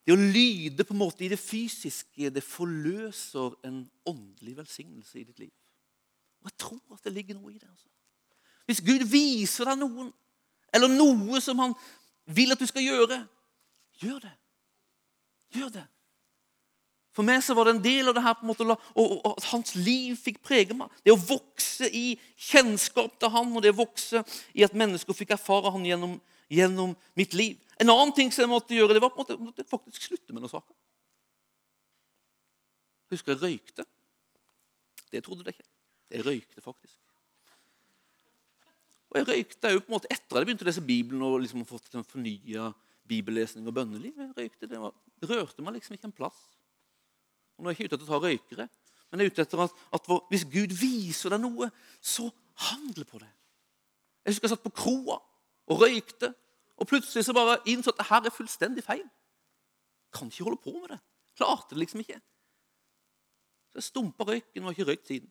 [0.01, 5.25] det å lyde på en måte i det fysiske det forløser en åndelig velsignelse i
[5.27, 5.51] ditt liv.
[6.41, 7.69] Og Jeg tror at det ligger noe i det.
[7.69, 7.87] altså.
[8.65, 10.09] Hvis Gud viser deg noen,
[10.73, 11.75] eller noe som han
[12.25, 13.19] vil at du skal gjøre,
[14.01, 14.35] Gjør det.
[15.55, 15.87] Gjør det.
[17.11, 19.47] For meg så var det en del av det her på en måte, og, at
[19.51, 20.91] hans liv fikk prege meg.
[21.03, 24.23] Det å vokse i kjennskap til han, og det å vokse
[24.55, 26.15] i at mennesker fikk erfare han gjennom,
[26.51, 27.59] gjennom mitt liv.
[27.83, 30.45] En annen ting som jeg måtte gjøre, det var på en måte, faktisk slutte med
[30.45, 30.75] noen saker.
[33.11, 33.85] Husker jeg røykte.
[35.11, 35.69] Det trodde jeg ikke.
[36.15, 36.95] Jeg røykte faktisk.
[39.11, 41.41] Og jeg røykte jo på en måte etter at jeg begynte å lese Bibelen og
[41.43, 42.69] liksom fått en fornya
[43.11, 44.15] bibellesning og bønneliv.
[44.17, 44.95] Jeg røykte, det, var,
[45.27, 46.39] rørte meg liksom ikke en plass.
[47.57, 48.67] Og Nå er jeg ikke ute etter å ta røykere,
[49.11, 51.67] men jeg er ute etter at, at hvis Gud viser deg noe,
[51.99, 52.29] så
[52.69, 53.29] handle på det.
[54.23, 55.17] Jeg husker jeg satt på kroa
[55.71, 56.31] og røykte,
[56.81, 59.03] og plutselig så bare innså at det her er fullstendig feil.
[60.15, 60.99] Kan ikke holde på med det.
[61.37, 62.17] Klarte det liksom ikke.
[63.71, 65.29] Så jeg stumpa røyken og har ikke røykt siden.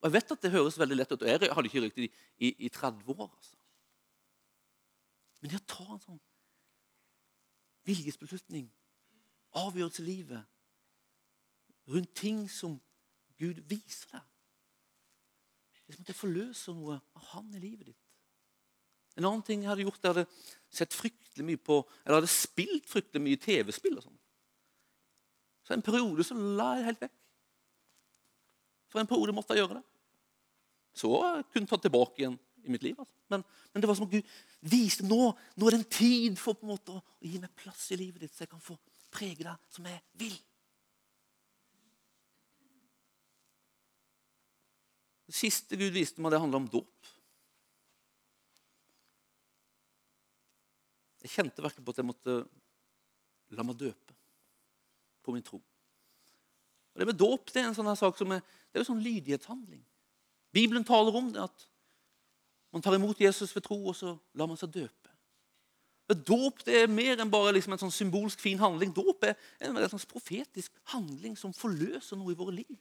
[0.00, 2.10] Og Jeg vet at det høres veldig lett ut, og jeg hadde ikke røykt i,
[2.38, 3.30] i, i 30 år.
[3.30, 3.56] altså.
[5.46, 6.22] Men det å ta en sånn
[7.86, 8.64] viljesbeslutning,
[9.54, 10.48] avgjørelse i livet,
[11.86, 12.72] rundt ting som
[13.38, 14.24] Gud viser deg
[15.84, 18.08] Det er som at det forløser noe av Han i livet ditt.
[19.14, 20.24] En annen ting jeg hadde gjort, jeg hadde
[20.80, 24.00] sett fryktelig mye på, eller hadde spilt fryktelig mye TV-spill.
[24.00, 24.18] og sånn.
[25.62, 27.14] Så en periode så la jeg helt vekk.
[28.90, 29.86] For en periode måtte jeg gjøre det.
[30.96, 32.36] Så jeg kunne ta tilbake igjen
[32.66, 32.98] i mitt liv.
[32.98, 33.14] Altså.
[33.28, 34.22] Men, men, det var som at Gud
[34.64, 37.52] viste nå, nå er det en tid for på en måte å, å gi meg
[37.58, 38.76] plass i livet ditt, så jeg kan få
[39.12, 40.36] prege deg som jeg vil.
[45.26, 47.10] Det siste Gud viste meg, det handla om dåp.
[51.26, 52.36] Jeg kjente verken på at jeg måtte
[53.56, 54.14] la meg døpe
[55.26, 55.58] på min tro.
[55.58, 59.02] Og Det med dåp det er en sånn sak som er, det er jo sånn
[59.02, 59.82] lydighetshandling.
[60.54, 61.66] Bibelen taler om det at
[62.76, 65.12] man tar imot Jesus ved tro, og så lar man seg døpe.
[66.10, 68.92] Men Dåp det er mer enn bare liksom en sånn symbolsk fin handling.
[68.94, 69.32] Dåp er
[69.64, 72.76] en, slags profetisk handling som forløser noe i våre liv.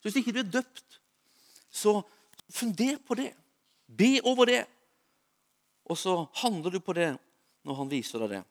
[0.00, 0.96] Så Hvis ikke du er døpt,
[1.68, 1.98] så
[2.48, 3.28] funder på det.
[3.86, 4.62] Be over det.
[5.92, 7.12] Og så handler du på det
[7.68, 8.42] når han viser deg det.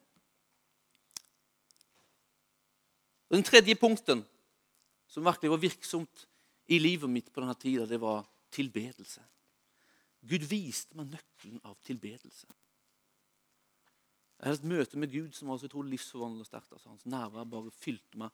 [3.34, 4.22] Den tredje punkten
[5.10, 6.26] som virkelig var virksomt
[6.70, 8.22] i livet mitt på denne tida, det var
[8.54, 9.26] tilbedelse.
[10.30, 12.50] Gud viste meg nøkkelen av tilbedelse.
[14.42, 16.72] Jeg hadde et møte med Gud som var så utrolig livsforvandlende sterkt.
[16.74, 18.34] Altså, hans nærvær bare fylte meg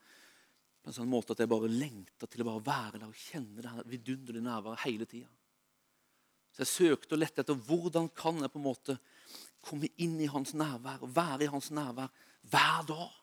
[0.79, 3.63] på en sånn måte at jeg bare lengta til å bare være der og kjenne
[3.63, 5.27] det her vidunderlige nærværet hele tida.
[6.55, 8.95] Så jeg søkte og lette etter hvordan kan jeg på en måte
[9.67, 12.07] komme inn i hans nærvær og være i hans nærvær
[12.47, 13.17] hver dag.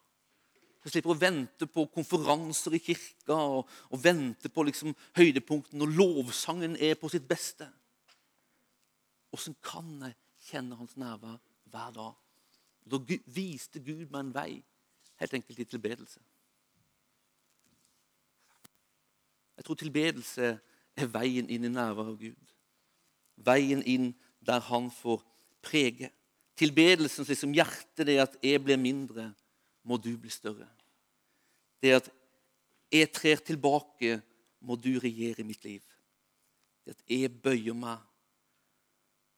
[0.85, 5.97] Jeg slipper å vente på konferanser i kirka og, og vente på liksom høydepunktene når
[5.97, 7.71] lovsangen er på sitt beste.
[9.35, 10.15] Åssen kan jeg
[10.47, 11.41] kjenne hans nærvær
[11.73, 12.15] hver dag?
[12.85, 13.01] Da
[13.35, 14.51] viste Gud meg en vei,
[15.21, 16.21] helt enkelt i tilbedelse.
[19.57, 20.51] Jeg tror tilbedelse
[20.95, 22.53] er veien inn i nærværet av Gud.
[23.47, 24.13] Veien inn
[24.45, 25.23] der han får
[25.65, 26.11] prege.
[26.59, 29.33] Tilbedelsen som hjertet det at jeg blir mindre,
[29.83, 30.69] må du bli større.
[31.83, 32.11] Det at
[32.93, 34.21] jeg trer tilbake,
[34.65, 35.83] må du regjere i mitt liv.
[36.85, 38.01] Det at jeg bøyer meg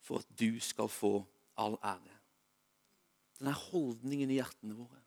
[0.07, 1.19] for at du skal få
[1.59, 2.15] all ære.
[3.37, 5.01] Denne holdningen i hjertene våre,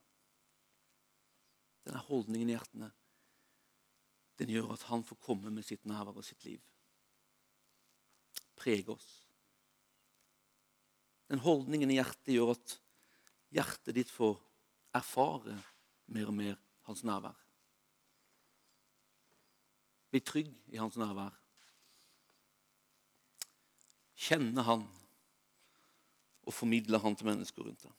[1.89, 2.91] denne holdningen i hjertene,
[4.41, 6.61] den gjør at han får komme med sitt nærvær og sitt liv.
[8.61, 9.09] Prege oss.
[11.33, 12.77] Den holdningen i hjertet gjør at
[13.55, 14.39] hjertet ditt får
[14.97, 15.57] erfare
[16.11, 16.57] mer og mer
[16.89, 17.37] hans nærvær.
[20.11, 21.40] Bli trygg i hans nærvær.
[24.21, 24.85] Kjenne han
[26.45, 27.97] og formidle han til mennesker rundt deg.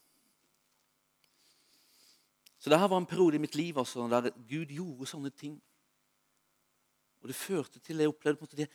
[2.62, 5.56] Så det her var en periode i mitt liv altså, der Gud gjorde sånne ting.
[7.22, 8.68] Og det førte til jeg opplevde måte,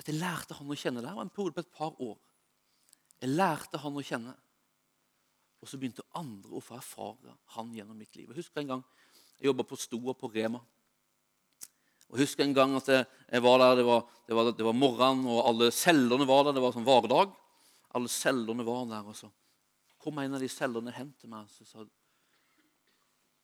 [0.00, 1.00] at jeg lærte han å kjenne.
[1.04, 2.18] Det var en periode på et par år.
[3.20, 4.34] Jeg lærte han å kjenne.
[5.60, 8.28] Og så begynte andre å få erfare han gjennom mitt liv.
[8.28, 8.84] Jeg husker en gang
[9.40, 10.60] jeg jobba på Stoa på Rema.
[12.10, 15.22] Og husker en gang at jeg, var der, det var, det, var, det var, morgen,
[15.30, 16.56] og alle cellene var der.
[16.56, 17.36] Det var sånn varedag.
[17.94, 19.06] Alle cellene var der.
[19.06, 19.30] Og så
[20.02, 21.84] kom en av de cellene hen til meg og sa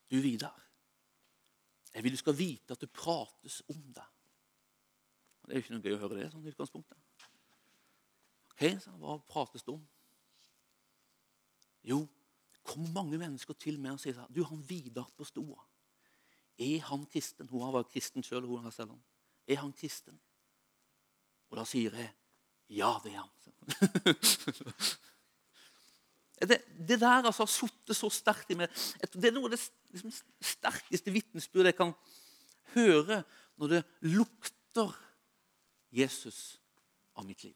[0.07, 0.55] Du, Vidar,
[1.95, 4.11] jeg vil du skal vite at det prates om deg.
[5.47, 6.99] Det er jo ikke noe gøy å høre det sånn i utgangspunktet.
[8.51, 9.83] Ok, så Hva prates det om?
[11.87, 12.01] Jo,
[12.51, 15.63] det kommer mange mennesker til meg og sier du, han Vidar på Stoa,
[16.59, 17.49] er han kristen?
[17.51, 18.47] Hun var kristen sjøl.
[19.47, 20.19] Er han kristen?
[21.51, 22.13] Og da sier jeg
[22.77, 23.31] ja, det er han.
[26.51, 28.73] det, det, der altså har sittet så sterkt i meg.
[29.15, 29.61] Det er noe av det
[29.95, 30.11] liksom,
[30.43, 31.95] sterkeste vitnesbyrdet jeg kan
[32.75, 33.21] høre
[33.57, 34.91] når det lukter
[35.95, 36.59] Jesus
[37.15, 37.55] av mitt liv.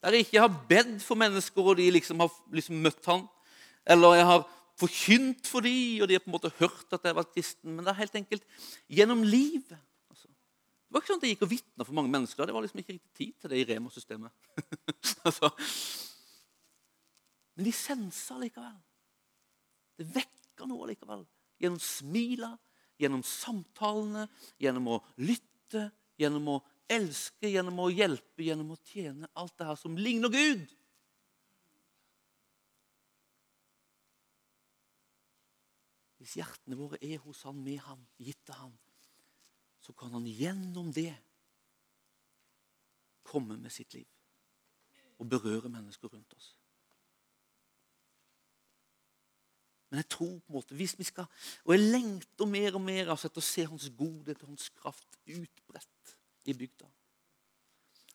[0.00, 3.26] Der jeg ikke har bedt for mennesker, og de liksom har liksom møtt han.
[3.88, 4.44] Eller jeg har
[4.80, 7.72] forkynt for dem, og de har på en måte hørt at jeg vært kristen.
[7.74, 8.46] Men det er helt enkelt
[8.88, 9.78] gjennom livet.
[10.10, 10.28] Altså.
[10.30, 12.48] Det var ikke sånn at jeg gikk og vitna for mange mennesker.
[12.48, 14.48] Det var liksom ikke riktig tid til det i Rema-systemet.
[15.28, 15.52] altså.
[17.56, 18.80] Men de sensa likevel.
[20.00, 21.24] Det vekker noe likevel.
[21.60, 22.54] Gjennom smila,
[23.00, 24.26] gjennom samtalene,
[24.60, 26.60] gjennom å lytte, gjennom å
[26.90, 29.28] elske, gjennom å hjelpe, gjennom å tjene.
[29.38, 30.72] Alt det her som ligner Gud.
[36.30, 38.74] Hvis hjertene våre er hos Han, med Han, gitt til Han,
[39.82, 41.10] så kan Han gjennom det
[43.26, 44.06] komme med sitt liv
[45.18, 46.52] og berøre mennesker rundt oss.
[49.90, 51.26] Men jeg tror på en måte, hvis vi skal,
[51.64, 55.18] Og jeg lengter mer og mer altså, etter å se Hans godhet og Hans kraft
[55.26, 56.16] utbredt
[56.46, 56.86] i bygda.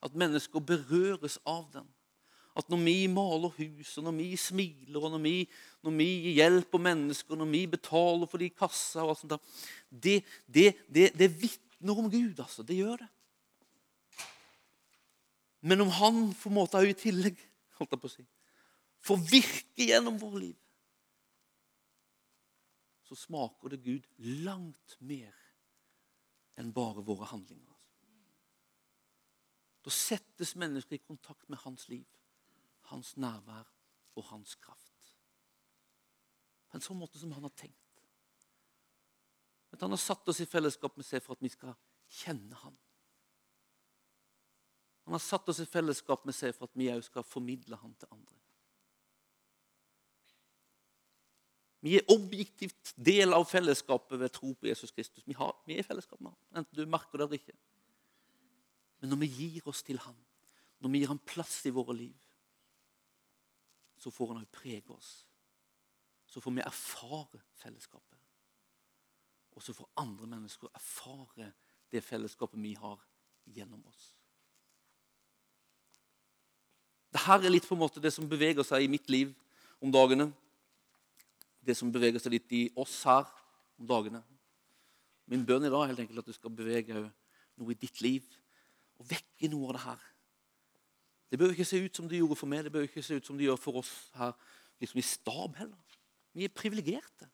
[0.08, 1.92] At mennesker berøres av den.
[2.56, 5.34] At når vi maler hus, og når vi smiler, og når vi,
[5.84, 9.36] når vi hjelper mennesker, når vi betaler for de kassa og alt sånt
[9.90, 12.64] Det, det, det, det vitner om Gud, altså.
[12.64, 13.10] Det gjør det.
[15.66, 17.40] Men om Han en måte i tillegg
[17.80, 18.26] holdt jeg på å si,
[19.06, 20.60] får virke gjennom vårt liv,
[23.06, 24.06] så smaker det Gud
[24.46, 25.34] langt mer
[26.58, 27.74] enn bare våre handlinger.
[29.86, 32.06] Da settes mennesker i kontakt med hans liv,
[32.92, 33.68] hans nærvær
[34.16, 35.12] og hans kraft.
[36.70, 37.82] På en sånn måte som han har tenkt.
[39.76, 41.76] At han har satt oss i fellesskap med seg for at vi skal
[42.22, 42.76] kjenne han.
[45.06, 47.94] Han har satt oss i fellesskap med seg for at vi òg skal formidle han
[48.00, 48.40] til andre.
[51.86, 55.22] Vi er objektivt del av fellesskapet ved tro på Jesus Kristus.
[55.28, 57.58] Vi, har, vi er i fellesskap med han, enten du merker det eller ikke.
[59.04, 60.16] Men når vi gir oss til ham,
[60.82, 62.16] når vi gir ham plass i våre liv,
[64.06, 65.26] så får han også prege oss.
[66.30, 68.20] Så får vi erfare fellesskapet.
[69.58, 71.48] Og så får andre mennesker erfare
[71.90, 73.02] det fellesskapet vi har
[73.56, 74.12] gjennom oss.
[77.16, 79.32] Dette er litt på en måte det som beveger seg i mitt liv
[79.82, 80.30] om dagene.
[81.66, 83.26] Det som beveger seg litt i oss her
[83.80, 84.22] om dagene.
[85.26, 88.28] Min bønn i dag er helt enkelt at du skal bevege noe i ditt liv
[89.00, 90.06] og vekke noe av det her.
[91.30, 93.26] Det bør ikke se ut som det gjorde for meg, det bør ikke se ut
[93.26, 94.36] som det gjør for oss her
[94.80, 96.00] liksom i stab heller.
[96.36, 97.30] Vi er privilegerte.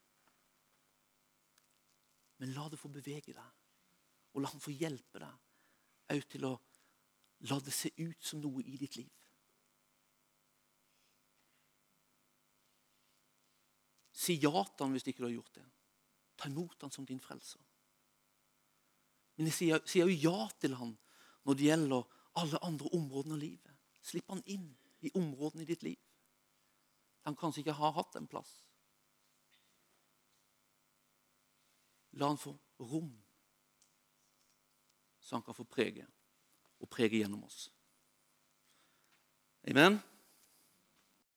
[2.42, 3.50] Men la det få bevege deg,
[4.34, 6.56] og la han få hjelpe deg òg til å
[7.50, 9.12] la det se ut som noe i ditt liv.
[14.22, 15.68] Si ja til han hvis ikke du har gjort det.
[16.38, 17.62] Ta imot han som din frelser.
[19.38, 20.94] Men si òg ja til han
[21.48, 23.71] når det gjelder alle andre områdene av livet.
[24.02, 24.72] Slipp han inn
[25.02, 26.00] i områdene i ditt liv.
[27.22, 28.50] han kanskje ikke har hatt en plass.
[32.18, 33.12] La han få rom,
[35.20, 36.08] så han kan få prege
[36.82, 37.70] og prege gjennom oss.
[39.70, 40.02] Amen.